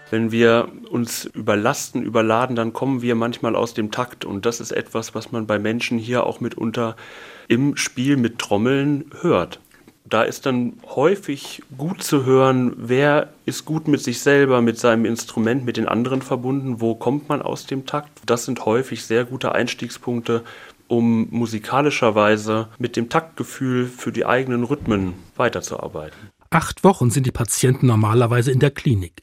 Wenn 0.10 0.32
wir 0.32 0.70
uns 0.90 1.26
überlasten, 1.26 2.04
überladen, 2.04 2.56
dann 2.56 2.74
kommen 2.74 3.02
wir 3.02 3.16
manchmal 3.16 3.56
aus 3.56 3.74
dem 3.74 3.92
Takt. 3.92 4.24
Und 4.24 4.46
das 4.46 4.60
ist 4.60 4.72
etwas, 4.72 5.14
was 5.16 5.32
man 5.32 5.48
bei 5.48 5.60
Menschen 5.60 5.98
hier 5.98 6.26
auch 6.26 6.40
mitunter 6.40 6.96
im 7.48 7.76
Spiel 7.76 8.18
mit 8.18 8.40
Trommeln 8.40 9.12
hört. 9.22 9.60
Da 10.10 10.24
ist 10.24 10.46
dann 10.46 10.74
häufig 10.96 11.62
gut 11.78 12.02
zu 12.02 12.24
hören, 12.26 12.74
wer 12.78 13.34
ist 13.46 13.66
gut 13.66 13.90
mit 13.90 14.02
sich 14.02 14.22
selber, 14.22 14.62
mit 14.62 14.80
seinem 14.80 15.04
Instrument, 15.04 15.66
mit 15.66 15.76
den 15.76 15.90
anderen 15.90 16.22
verbunden, 16.22 16.80
wo 16.80 16.96
kommt 16.96 17.28
man 17.28 17.42
aus 17.42 17.66
dem 17.66 17.86
Takt. 17.86 18.22
Das 18.26 18.46
sind 18.46 18.66
häufig 18.66 19.04
sehr 19.04 19.26
gute 19.26 19.52
Einstiegspunkte, 19.52 20.44
um 20.88 21.28
musikalischerweise 21.32 22.70
mit 22.80 22.96
dem 22.96 23.10
Taktgefühl 23.10 23.86
für 23.86 24.14
die 24.14 24.26
eigenen 24.26 24.64
Rhythmen 24.64 25.14
weiterzuarbeiten. 25.36 26.18
Acht 26.50 26.86
Wochen 26.86 27.10
sind 27.10 27.26
die 27.26 27.32
Patienten 27.32 27.88
normalerweise 27.88 28.52
in 28.52 28.60
der 28.60 28.72
Klinik. 28.72 29.22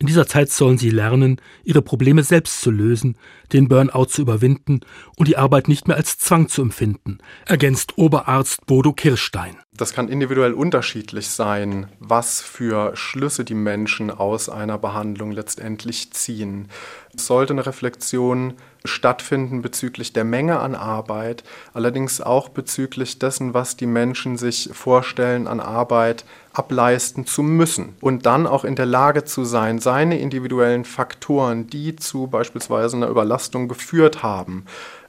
In 0.00 0.06
dieser 0.06 0.26
Zeit 0.26 0.48
sollen 0.50 0.78
sie 0.78 0.88
lernen, 0.88 1.36
ihre 1.62 1.82
Probleme 1.82 2.22
selbst 2.22 2.62
zu 2.62 2.70
lösen, 2.70 3.16
den 3.52 3.68
Burnout 3.68 4.06
zu 4.06 4.22
überwinden 4.22 4.80
und 5.16 5.28
die 5.28 5.36
Arbeit 5.36 5.68
nicht 5.68 5.88
mehr 5.88 5.96
als 5.96 6.18
Zwang 6.18 6.48
zu 6.48 6.62
empfinden, 6.62 7.18
ergänzt 7.46 7.98
Oberarzt 7.98 8.66
Bodo 8.66 8.92
Kirstein. 8.92 9.56
Das 9.72 9.94
kann 9.94 10.08
individuell 10.08 10.52
unterschiedlich 10.52 11.30
sein, 11.30 11.86
was 12.00 12.42
für 12.42 12.94
Schlüsse 12.96 13.44
die 13.44 13.54
Menschen 13.54 14.10
aus 14.10 14.50
einer 14.50 14.76
Behandlung 14.76 15.32
letztendlich 15.32 16.12
ziehen. 16.12 16.68
Es 17.16 17.26
sollte 17.26 17.54
eine 17.54 17.64
Reflexion 17.64 18.54
stattfinden 18.84 19.62
bezüglich 19.62 20.12
der 20.12 20.24
Menge 20.24 20.60
an 20.60 20.74
Arbeit, 20.74 21.44
allerdings 21.72 22.20
auch 22.20 22.50
bezüglich 22.50 23.18
dessen, 23.18 23.54
was 23.54 23.76
die 23.76 23.86
Menschen 23.86 24.36
sich 24.36 24.70
vorstellen 24.72 25.46
an 25.46 25.60
Arbeit 25.60 26.24
ableisten 26.52 27.26
zu 27.26 27.42
müssen 27.42 27.94
und 28.00 28.26
dann 28.26 28.46
auch 28.46 28.64
in 28.64 28.74
der 28.74 28.86
Lage 28.86 29.24
zu 29.24 29.44
sein, 29.44 29.78
seine 29.78 30.18
individuellen 30.18 30.84
Faktoren, 30.84 31.68
die 31.68 31.96
zu 31.96 32.26
beispielsweise 32.26 32.96
einer 32.96 33.08
Überlastung 33.08 33.39
geführt 33.68 34.22
haben, 34.22 34.64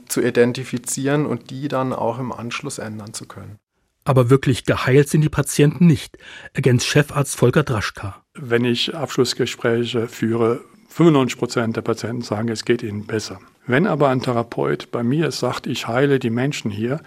zu 0.07 0.21
identifizieren 0.21 1.25
und 1.25 1.49
die 1.49 1.67
dann 1.67 1.93
auch 1.93 2.19
im 2.19 2.31
Anschluss 2.31 2.77
ändern 2.77 3.13
zu 3.13 3.25
können. 3.25 3.57
Aber 4.03 4.29
wirklich 4.29 4.65
geheilt 4.65 5.09
sind 5.09 5.21
die 5.21 5.29
Patienten 5.29 5.85
nicht, 5.85 6.17
ergänzt 6.53 6.87
Chefarzt 6.87 7.35
Volker 7.35 7.63
Draschka. 7.63 8.23
Wenn 8.33 8.65
ich 8.65 8.95
Abschlussgespräche 8.95 10.07
führe, 10.07 10.61
95 10.89 11.37
Prozent 11.37 11.75
der 11.77 11.81
Patienten 11.81 12.21
sagen, 12.21 12.49
es 12.49 12.65
geht 12.65 12.83
ihnen 12.83 13.05
besser. 13.05 13.39
Wenn 13.67 13.87
aber 13.87 14.09
ein 14.09 14.21
Therapeut 14.21 14.91
bei 14.91 15.03
mir 15.03 15.31
sagt, 15.31 15.67
ich 15.67 15.87
heile 15.87 16.19
die 16.19 16.31
Menschen 16.31 16.71
hier, 16.71 16.99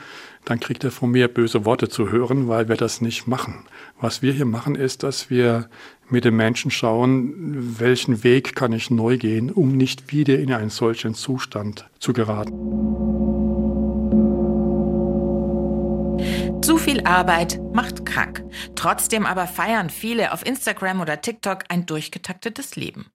dann 0.44 0.60
kriegt 0.60 0.84
er 0.84 0.90
von 0.90 1.10
mir 1.10 1.28
böse 1.28 1.64
Worte 1.64 1.88
zu 1.88 2.10
hören, 2.10 2.48
weil 2.48 2.68
wir 2.68 2.76
das 2.76 3.00
nicht 3.00 3.26
machen. 3.26 3.66
Was 4.00 4.22
wir 4.22 4.32
hier 4.32 4.44
machen, 4.44 4.74
ist, 4.74 5.02
dass 5.02 5.30
wir 5.30 5.68
mit 6.08 6.24
den 6.24 6.36
Menschen 6.36 6.70
schauen, 6.70 7.78
welchen 7.78 8.24
Weg 8.24 8.54
kann 8.54 8.72
ich 8.72 8.90
neu 8.90 9.16
gehen, 9.16 9.50
um 9.50 9.76
nicht 9.76 10.12
wieder 10.12 10.38
in 10.38 10.52
einen 10.52 10.70
solchen 10.70 11.14
Zustand 11.14 11.88
zu 11.98 12.12
geraten. 12.12 12.52
Zu 16.62 16.78
viel 16.78 17.02
Arbeit 17.04 17.60
macht 17.74 18.06
krank. 18.06 18.42
Trotzdem 18.74 19.26
aber 19.26 19.46
feiern 19.46 19.90
viele 19.90 20.32
auf 20.32 20.46
Instagram 20.46 21.00
oder 21.00 21.20
TikTok 21.20 21.64
ein 21.68 21.84
durchgetaktetes 21.84 22.76
Leben. 22.76 23.06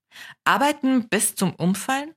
Arbeiten 0.43 1.09
bis 1.09 1.35
zum 1.35 1.55
Umfallen? 1.55 2.13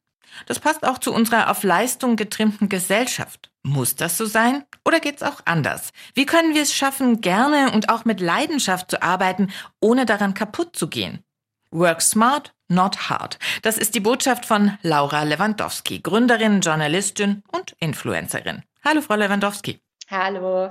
Das 0.46 0.60
passt 0.60 0.86
auch 0.86 0.98
zu 0.98 1.12
unserer 1.12 1.50
auf 1.50 1.62
Leistung 1.62 2.16
getrimmten 2.16 2.68
Gesellschaft. 2.68 3.50
Muss 3.62 3.94
das 3.96 4.16
so 4.16 4.26
sein? 4.26 4.64
Oder 4.84 5.00
geht's 5.00 5.22
auch 5.22 5.40
anders? 5.44 5.92
Wie 6.14 6.26
können 6.26 6.54
wir 6.54 6.62
es 6.62 6.74
schaffen, 6.74 7.20
gerne 7.20 7.72
und 7.72 7.88
auch 7.88 8.04
mit 8.04 8.20
Leidenschaft 8.20 8.90
zu 8.90 9.02
arbeiten, 9.02 9.52
ohne 9.80 10.06
daran 10.06 10.34
kaputt 10.34 10.74
zu 10.74 10.88
gehen? 10.88 11.22
Work 11.70 12.02
smart, 12.02 12.54
not 12.68 13.08
hard. 13.08 13.38
Das 13.62 13.78
ist 13.78 13.94
die 13.94 14.00
Botschaft 14.00 14.44
von 14.44 14.76
Laura 14.82 15.22
Lewandowski, 15.22 16.00
Gründerin, 16.00 16.60
Journalistin 16.60 17.42
und 17.52 17.76
Influencerin. 17.78 18.62
Hallo, 18.84 19.00
Frau 19.00 19.14
Lewandowski. 19.14 19.80
Hallo. 20.10 20.70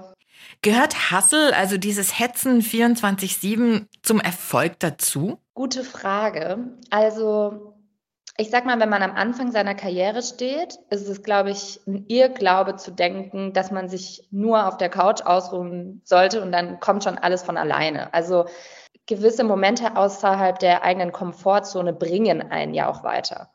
Gehört 0.62 1.12
Hustle, 1.12 1.56
also 1.56 1.78
dieses 1.78 2.20
Hetzen 2.20 2.62
24-7, 2.62 3.88
zum 4.02 4.20
Erfolg 4.20 4.80
dazu? 4.80 5.40
Gute 5.54 5.84
Frage. 5.84 6.78
Also 6.90 7.76
ich 8.38 8.50
sag 8.50 8.66
mal, 8.66 8.80
wenn 8.80 8.90
man 8.90 9.04
am 9.04 9.16
Anfang 9.16 9.52
seiner 9.52 9.76
Karriere 9.76 10.24
steht, 10.24 10.80
ist 10.90 11.08
es, 11.08 11.22
glaube 11.22 11.52
ich, 11.52 11.80
ein 11.86 12.06
Irrglaube 12.08 12.76
zu 12.76 12.92
denken, 12.92 13.54
dass 13.54 13.72
man 13.72 13.90
sich 13.90 14.28
nur 14.32 14.68
auf 14.68 14.78
der 14.78 14.90
Couch 14.90 15.22
ausruhen 15.22 16.02
sollte 16.06 16.42
und 16.42 16.52
dann 16.52 16.80
kommt 16.80 17.04
schon 17.04 17.18
alles 17.18 17.44
von 17.44 17.58
alleine. 17.58 18.14
Also 18.14 18.46
gewisse 19.06 19.44
Momente 19.44 19.96
außerhalb 19.96 20.58
der 20.60 20.84
eigenen 20.84 21.12
Komfortzone 21.12 21.94
bringen 21.94 22.42
einen 22.52 22.74
ja 22.74 22.90
auch 22.90 23.04
weiter. 23.04 23.52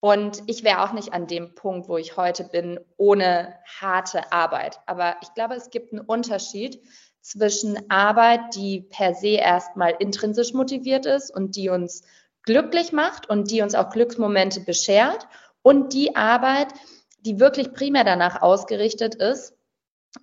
Und 0.00 0.42
ich 0.46 0.64
wäre 0.64 0.82
auch 0.82 0.92
nicht 0.92 1.12
an 1.12 1.26
dem 1.26 1.54
Punkt, 1.54 1.88
wo 1.88 1.98
ich 1.98 2.16
heute 2.16 2.44
bin, 2.44 2.80
ohne 2.96 3.54
harte 3.80 4.32
Arbeit. 4.32 4.80
Aber 4.86 5.16
ich 5.22 5.34
glaube, 5.34 5.54
es 5.54 5.70
gibt 5.70 5.92
einen 5.92 6.00
Unterschied 6.00 6.82
zwischen 7.20 7.90
Arbeit, 7.90 8.54
die 8.56 8.80
per 8.80 9.14
se 9.14 9.36
erstmal 9.36 9.94
intrinsisch 9.98 10.54
motiviert 10.54 11.04
ist 11.04 11.30
und 11.30 11.54
die 11.54 11.68
uns 11.68 12.02
glücklich 12.50 12.90
macht 12.90 13.30
und 13.30 13.52
die 13.52 13.62
uns 13.62 13.76
auch 13.76 13.90
Glücksmomente 13.90 14.58
beschert 14.58 15.28
und 15.62 15.92
die 15.92 16.16
Arbeit, 16.16 16.66
die 17.20 17.38
wirklich 17.38 17.72
primär 17.72 18.02
danach 18.02 18.42
ausgerichtet 18.42 19.14
ist, 19.14 19.54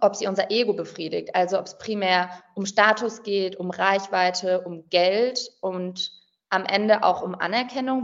ob 0.01 0.13
sie 0.13 0.27
unser 0.27 0.51
Ego 0.51 0.73
befriedigt, 0.73 1.33
also 1.35 1.57
ob 1.57 1.67
es 1.67 1.77
primär 1.77 2.29
um 2.53 2.65
Status 2.65 3.23
geht, 3.23 3.55
um 3.55 3.71
Reichweite, 3.71 4.59
um 4.59 4.89
Geld 4.89 5.39
und 5.61 6.11
am 6.49 6.65
Ende 6.65 7.03
auch 7.03 7.21
um 7.21 7.33
Anerkennung. 7.33 8.03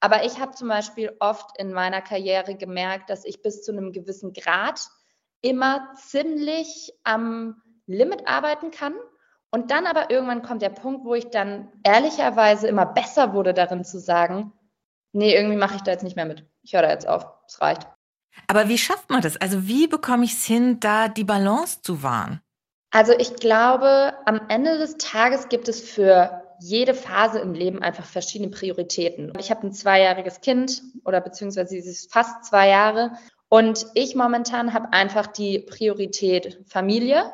Aber 0.00 0.24
ich 0.24 0.40
habe 0.40 0.56
zum 0.56 0.66
Beispiel 0.66 1.14
oft 1.20 1.56
in 1.56 1.72
meiner 1.72 2.02
Karriere 2.02 2.56
gemerkt, 2.56 3.10
dass 3.10 3.24
ich 3.24 3.42
bis 3.42 3.62
zu 3.62 3.70
einem 3.70 3.92
gewissen 3.92 4.32
Grad 4.32 4.80
immer 5.40 5.88
ziemlich 5.94 6.92
am 7.04 7.62
Limit 7.86 8.26
arbeiten 8.26 8.72
kann 8.72 8.94
und 9.52 9.70
dann 9.70 9.86
aber 9.86 10.10
irgendwann 10.10 10.42
kommt 10.42 10.62
der 10.62 10.70
Punkt, 10.70 11.04
wo 11.04 11.14
ich 11.14 11.30
dann 11.30 11.68
ehrlicherweise 11.84 12.66
immer 12.66 12.86
besser 12.86 13.34
wurde 13.34 13.52
darin 13.54 13.84
zu 13.84 14.00
sagen, 14.00 14.52
nee, 15.12 15.34
irgendwie 15.34 15.58
mache 15.58 15.76
ich 15.76 15.82
da 15.82 15.90
jetzt 15.90 16.02
nicht 16.02 16.16
mehr 16.16 16.24
mit. 16.24 16.46
Ich 16.62 16.72
höre 16.72 16.82
da 16.82 16.90
jetzt 16.90 17.06
auf. 17.06 17.26
Es 17.46 17.60
reicht. 17.60 17.86
Aber 18.46 18.68
wie 18.68 18.78
schafft 18.78 19.10
man 19.10 19.20
das? 19.20 19.36
Also 19.36 19.68
wie 19.68 19.86
bekomme 19.86 20.24
ich 20.24 20.32
es 20.32 20.46
hin, 20.46 20.80
da 20.80 21.08
die 21.08 21.24
Balance 21.24 21.82
zu 21.82 22.02
wahren? 22.02 22.40
Also 22.90 23.12
ich 23.18 23.36
glaube, 23.36 24.14
am 24.24 24.40
Ende 24.48 24.78
des 24.78 24.96
Tages 24.96 25.48
gibt 25.48 25.68
es 25.68 25.80
für 25.80 26.42
jede 26.60 26.94
Phase 26.94 27.40
im 27.40 27.52
Leben 27.52 27.82
einfach 27.82 28.04
verschiedene 28.04 28.50
Prioritäten. 28.50 29.32
Ich 29.38 29.50
habe 29.50 29.66
ein 29.66 29.72
zweijähriges 29.72 30.40
Kind 30.40 30.82
oder 31.04 31.20
beziehungsweise 31.20 31.70
sie 31.70 31.90
ist 31.90 32.12
fast 32.12 32.44
zwei 32.44 32.68
Jahre 32.68 33.12
und 33.48 33.86
ich 33.94 34.14
momentan 34.14 34.72
habe 34.72 34.92
einfach 34.92 35.26
die 35.26 35.58
Priorität 35.58 36.60
Familie. 36.66 37.32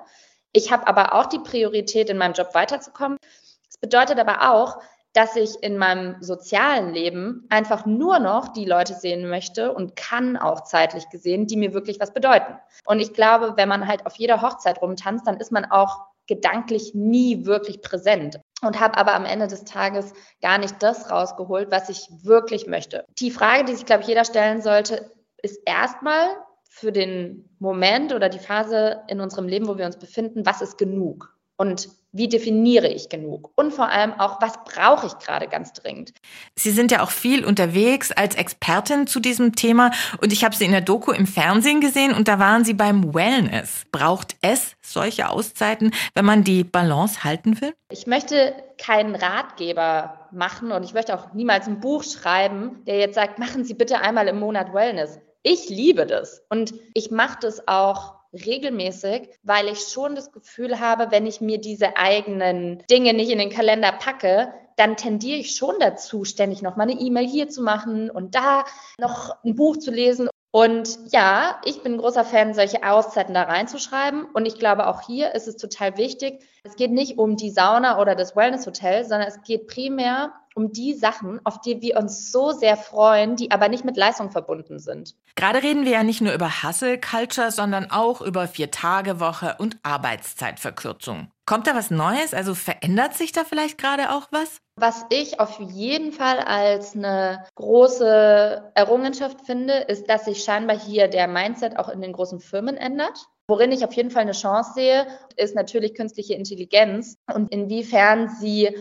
Ich 0.52 0.72
habe 0.72 0.86
aber 0.86 1.14
auch 1.14 1.26
die 1.26 1.38
Priorität, 1.38 2.10
in 2.10 2.18
meinem 2.18 2.34
Job 2.34 2.54
weiterzukommen. 2.54 3.18
Das 3.66 3.78
bedeutet 3.78 4.18
aber 4.18 4.54
auch, 4.54 4.78
dass 5.12 5.36
ich 5.36 5.62
in 5.62 5.78
meinem 5.78 6.22
sozialen 6.22 6.92
Leben 6.92 7.46
einfach 7.48 7.86
nur 7.86 8.18
noch 8.18 8.48
die 8.48 8.64
Leute 8.64 8.94
sehen 8.94 9.28
möchte 9.28 9.72
und 9.72 9.96
kann 9.96 10.36
auch 10.36 10.64
zeitlich 10.64 11.08
gesehen, 11.08 11.46
die 11.46 11.56
mir 11.56 11.74
wirklich 11.74 11.98
was 11.98 12.12
bedeuten. 12.12 12.56
Und 12.84 13.00
ich 13.00 13.14
glaube, 13.14 13.54
wenn 13.56 13.68
man 13.68 13.88
halt 13.88 14.06
auf 14.06 14.16
jeder 14.16 14.42
Hochzeit 14.42 14.80
rumtanzt, 14.80 15.26
dann 15.26 15.38
ist 15.38 15.50
man 15.50 15.64
auch 15.64 16.06
gedanklich 16.28 16.94
nie 16.94 17.46
wirklich 17.46 17.80
präsent 17.80 18.38
und 18.62 18.78
habe 18.78 18.98
aber 18.98 19.14
am 19.14 19.24
Ende 19.24 19.48
des 19.48 19.64
Tages 19.64 20.12
gar 20.42 20.58
nicht 20.58 20.82
das 20.82 21.10
rausgeholt, 21.10 21.70
was 21.70 21.88
ich 21.88 22.08
wirklich 22.22 22.66
möchte. 22.66 23.04
Die 23.18 23.30
Frage, 23.30 23.64
die 23.64 23.74
sich, 23.74 23.86
glaube 23.86 24.02
ich, 24.02 24.08
jeder 24.08 24.24
stellen 24.24 24.60
sollte, 24.60 25.10
ist 25.42 25.60
erstmal, 25.64 26.28
für 26.68 26.92
den 26.92 27.48
Moment 27.58 28.12
oder 28.12 28.28
die 28.28 28.38
Phase 28.38 29.00
in 29.08 29.20
unserem 29.20 29.48
Leben, 29.48 29.66
wo 29.66 29.78
wir 29.78 29.86
uns 29.86 29.98
befinden, 29.98 30.46
was 30.46 30.62
ist 30.62 30.78
genug? 30.78 31.34
Und 31.56 31.88
wie 32.12 32.28
definiere 32.28 32.86
ich 32.86 33.08
genug? 33.08 33.50
Und 33.56 33.72
vor 33.72 33.88
allem 33.88 34.12
auch, 34.12 34.40
was 34.40 34.62
brauche 34.64 35.08
ich 35.08 35.18
gerade 35.18 35.48
ganz 35.48 35.72
dringend? 35.72 36.12
Sie 36.54 36.70
sind 36.70 36.92
ja 36.92 37.02
auch 37.02 37.10
viel 37.10 37.44
unterwegs 37.44 38.12
als 38.12 38.36
Expertin 38.36 39.08
zu 39.08 39.18
diesem 39.18 39.56
Thema 39.56 39.90
und 40.22 40.32
ich 40.32 40.44
habe 40.44 40.54
Sie 40.54 40.64
in 40.64 40.70
der 40.70 40.80
Doku 40.80 41.10
im 41.10 41.26
Fernsehen 41.26 41.80
gesehen 41.80 42.14
und 42.14 42.28
da 42.28 42.38
waren 42.38 42.64
Sie 42.64 42.74
beim 42.74 43.12
Wellness. 43.12 43.86
Braucht 43.90 44.36
es 44.40 44.76
solche 44.80 45.28
Auszeiten, 45.28 45.92
wenn 46.14 46.24
man 46.24 46.44
die 46.44 46.62
Balance 46.62 47.24
halten 47.24 47.60
will? 47.60 47.74
Ich 47.90 48.06
möchte 48.06 48.54
keinen 48.78 49.16
Ratgeber 49.16 50.28
machen 50.30 50.70
und 50.70 50.84
ich 50.84 50.94
möchte 50.94 51.18
auch 51.18 51.34
niemals 51.34 51.66
ein 51.66 51.80
Buch 51.80 52.04
schreiben, 52.04 52.84
der 52.86 52.98
jetzt 52.98 53.16
sagt, 53.16 53.40
machen 53.40 53.64
Sie 53.64 53.74
bitte 53.74 54.00
einmal 54.00 54.28
im 54.28 54.38
Monat 54.38 54.72
Wellness 54.72 55.18
ich 55.42 55.68
liebe 55.68 56.06
das 56.06 56.42
und 56.50 56.74
ich 56.94 57.10
mache 57.10 57.38
das 57.40 57.66
auch 57.68 58.14
regelmäßig, 58.32 59.28
weil 59.42 59.68
ich 59.68 59.80
schon 59.80 60.14
das 60.14 60.32
Gefühl 60.32 60.80
habe, 60.80 61.10
wenn 61.10 61.26
ich 61.26 61.40
mir 61.40 61.58
diese 61.58 61.96
eigenen 61.96 62.82
Dinge 62.90 63.14
nicht 63.14 63.30
in 63.30 63.38
den 63.38 63.50
Kalender 63.50 63.92
packe, 63.92 64.52
dann 64.76 64.96
tendiere 64.96 65.38
ich 65.38 65.56
schon 65.56 65.74
dazu, 65.80 66.24
ständig 66.24 66.62
noch 66.62 66.76
mal 66.76 66.84
eine 66.84 67.00
E-Mail 67.00 67.26
hier 67.26 67.48
zu 67.48 67.62
machen 67.62 68.10
und 68.10 68.34
da 68.34 68.64
noch 68.98 69.36
ein 69.44 69.56
Buch 69.56 69.76
zu 69.78 69.90
lesen. 69.90 70.28
Und 70.50 70.98
ja, 71.12 71.60
ich 71.64 71.82
bin 71.82 71.94
ein 71.94 71.98
großer 71.98 72.24
Fan, 72.24 72.54
solche 72.54 72.82
Auszeiten 72.88 73.34
da 73.34 73.42
reinzuschreiben. 73.42 74.24
Und 74.32 74.46
ich 74.46 74.58
glaube, 74.58 74.86
auch 74.86 75.02
hier 75.02 75.34
ist 75.34 75.46
es 75.46 75.56
total 75.56 75.96
wichtig. 75.98 76.42
Es 76.68 76.76
geht 76.76 76.90
nicht 76.90 77.16
um 77.16 77.36
die 77.36 77.50
Sauna 77.50 77.98
oder 77.98 78.14
das 78.14 78.36
Wellness-Hotel, 78.36 79.04
sondern 79.04 79.26
es 79.26 79.40
geht 79.42 79.68
primär 79.68 80.34
um 80.54 80.70
die 80.70 80.92
Sachen, 80.92 81.40
auf 81.44 81.62
die 81.62 81.80
wir 81.80 81.96
uns 81.96 82.30
so 82.30 82.50
sehr 82.50 82.76
freuen, 82.76 83.36
die 83.36 83.50
aber 83.50 83.70
nicht 83.70 83.86
mit 83.86 83.96
Leistung 83.96 84.30
verbunden 84.30 84.78
sind. 84.78 85.14
Gerade 85.34 85.62
reden 85.62 85.86
wir 85.86 85.92
ja 85.92 86.02
nicht 86.02 86.20
nur 86.20 86.34
über 86.34 86.62
Hustle 86.62 87.00
Culture, 87.00 87.52
sondern 87.52 87.90
auch 87.90 88.20
über 88.20 88.46
Vier-Tage-Woche 88.48 89.56
und 89.58 89.78
Arbeitszeitverkürzung. 89.82 91.30
Kommt 91.46 91.66
da 91.66 91.74
was 91.74 91.90
Neues? 91.90 92.34
Also 92.34 92.54
verändert 92.54 93.14
sich 93.14 93.32
da 93.32 93.44
vielleicht 93.44 93.78
gerade 93.78 94.12
auch 94.12 94.26
was? 94.30 94.58
Was 94.76 95.06
ich 95.08 95.40
auf 95.40 95.58
jeden 95.60 96.12
Fall 96.12 96.40
als 96.40 96.94
eine 96.94 97.46
große 97.54 98.72
Errungenschaft 98.74 99.40
finde, 99.46 99.72
ist, 99.74 100.10
dass 100.10 100.26
sich 100.26 100.44
scheinbar 100.44 100.78
hier 100.78 101.08
der 101.08 101.28
Mindset 101.28 101.78
auch 101.78 101.88
in 101.88 102.02
den 102.02 102.12
großen 102.12 102.40
Firmen 102.40 102.76
ändert. 102.76 103.26
Worin 103.48 103.72
ich 103.72 103.82
auf 103.82 103.94
jeden 103.94 104.10
Fall 104.10 104.22
eine 104.22 104.32
Chance 104.32 104.72
sehe, 104.74 105.06
ist 105.36 105.54
natürlich 105.54 105.94
künstliche 105.94 106.34
Intelligenz 106.34 107.16
und 107.32 107.50
inwiefern 107.50 108.28
sie 108.28 108.76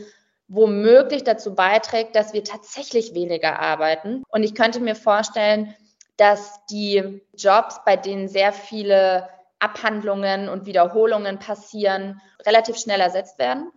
womöglich 0.49 1.23
dazu 1.23 1.55
beiträgt, 1.55 2.15
dass 2.17 2.33
wir 2.33 2.43
tatsächlich 2.43 3.13
weniger 3.13 3.59
arbeiten. 3.59 4.23
Und 4.29 4.43
ich 4.43 4.55
könnte 4.55 4.81
mir 4.81 4.95
vorstellen, 4.95 5.73
dass 6.17 6.65
die 6.69 7.21
Jobs, 7.37 7.79
bei 7.85 7.95
denen 7.95 8.27
sehr 8.27 8.51
viele 8.51 9.29
Abhandlungen 9.59 10.49
und 10.49 10.65
Wiederholungen 10.65 11.39
passieren, 11.39 12.21
relativ 12.45 12.77
schnell 12.77 12.99
ersetzt 12.99 13.39
werden 13.39 13.71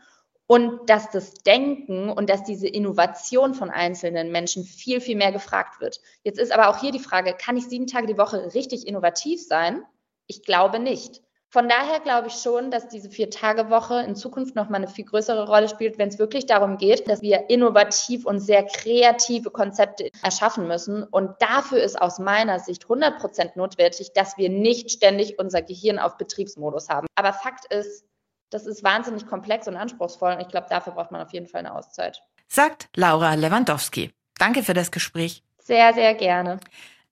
und 0.46 0.90
dass 0.90 1.11
das 1.11 1.35
Denken 1.35 2.11
und 2.11 2.29
dass 2.29 2.42
diese 2.42 2.66
Innovation 2.66 3.55
von 3.55 3.70
einzelnen 3.70 4.33
Menschen 4.33 4.64
viel, 4.64 5.00
viel 5.00 5.16
mehr 5.16 5.31
gefragt 5.31 5.81
wird. 5.81 6.00
Jetzt 6.24 6.40
ist 6.40 6.53
aber 6.53 6.68
auch 6.68 6.81
hier 6.81 6.90
die 6.90 6.98
Frage, 6.98 7.35
kann 7.35 7.57
ich 7.57 7.68
sieben 7.68 7.87
Tage 7.87 8.09
die 8.09 8.18
Woche 8.18 8.53
richtig 8.55 8.88
innovativ 8.88 9.40
sein? 9.46 9.85
Ich 10.31 10.45
glaube 10.45 10.79
nicht. 10.79 11.23
Von 11.49 11.69
daher 11.69 11.99
glaube 11.99 12.29
ich 12.29 12.35
schon, 12.35 12.71
dass 12.71 12.87
diese 12.87 13.11
Vier-Tage-Woche 13.11 14.03
in 14.03 14.14
Zukunft 14.14 14.55
noch 14.55 14.69
mal 14.69 14.77
eine 14.77 14.87
viel 14.87 15.05
größere 15.05 15.49
Rolle 15.49 15.69
spielt, 15.69 15.99
wenn 15.99 16.09
es 16.09 16.21
wirklich 16.21 16.47
darum 16.47 16.79
geht, 16.79 17.09
dass 17.09 17.21
wir 17.21 17.51
innovativ 17.51 18.25
und 18.25 18.38
sehr 18.38 18.62
kreative 18.62 19.51
Konzepte 19.51 20.11
erschaffen 20.23 20.69
müssen. 20.69 21.03
Und 21.03 21.33
dafür 21.40 21.83
ist 21.83 22.01
aus 22.01 22.21
meiner 22.21 22.61
Sicht 22.61 22.85
100 22.85 23.19
Prozent 23.19 23.57
notwendig, 23.57 24.12
dass 24.14 24.38
wir 24.38 24.49
nicht 24.49 24.93
ständig 24.93 25.40
unser 25.40 25.62
Gehirn 25.62 25.99
auf 25.99 26.16
Betriebsmodus 26.16 26.88
haben. 26.88 27.09
Aber 27.16 27.33
Fakt 27.33 27.64
ist, 27.75 28.05
das 28.51 28.66
ist 28.66 28.85
wahnsinnig 28.85 29.27
komplex 29.27 29.66
und 29.66 29.75
anspruchsvoll. 29.75 30.35
Und 30.35 30.40
ich 30.43 30.49
glaube, 30.49 30.69
dafür 30.71 30.93
braucht 30.93 31.11
man 31.11 31.23
auf 31.23 31.33
jeden 31.33 31.49
Fall 31.49 31.61
eine 31.61 31.75
Auszeit. 31.75 32.23
Sagt 32.47 32.88
Laura 32.95 33.35
Lewandowski. 33.35 34.12
Danke 34.38 34.62
für 34.62 34.75
das 34.75 34.93
Gespräch. 34.93 35.43
Sehr, 35.59 35.93
sehr 35.95 36.14
gerne. 36.14 36.61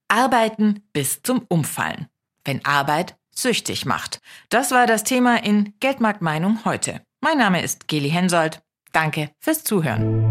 Arbeiten 0.06 0.88
bis 0.92 1.22
zum 1.22 1.44
Umfallen. 1.48 2.08
Wenn 2.48 2.64
Arbeit 2.64 3.14
süchtig 3.30 3.84
macht. 3.84 4.22
Das 4.48 4.70
war 4.70 4.86
das 4.86 5.04
Thema 5.04 5.44
in 5.44 5.74
Geldmarktmeinung 5.80 6.64
heute. 6.64 7.02
Mein 7.20 7.36
Name 7.36 7.60
ist 7.62 7.88
Geli 7.88 8.08
Hensoldt. 8.08 8.62
Danke 8.92 9.30
fürs 9.38 9.64
Zuhören. 9.64 10.27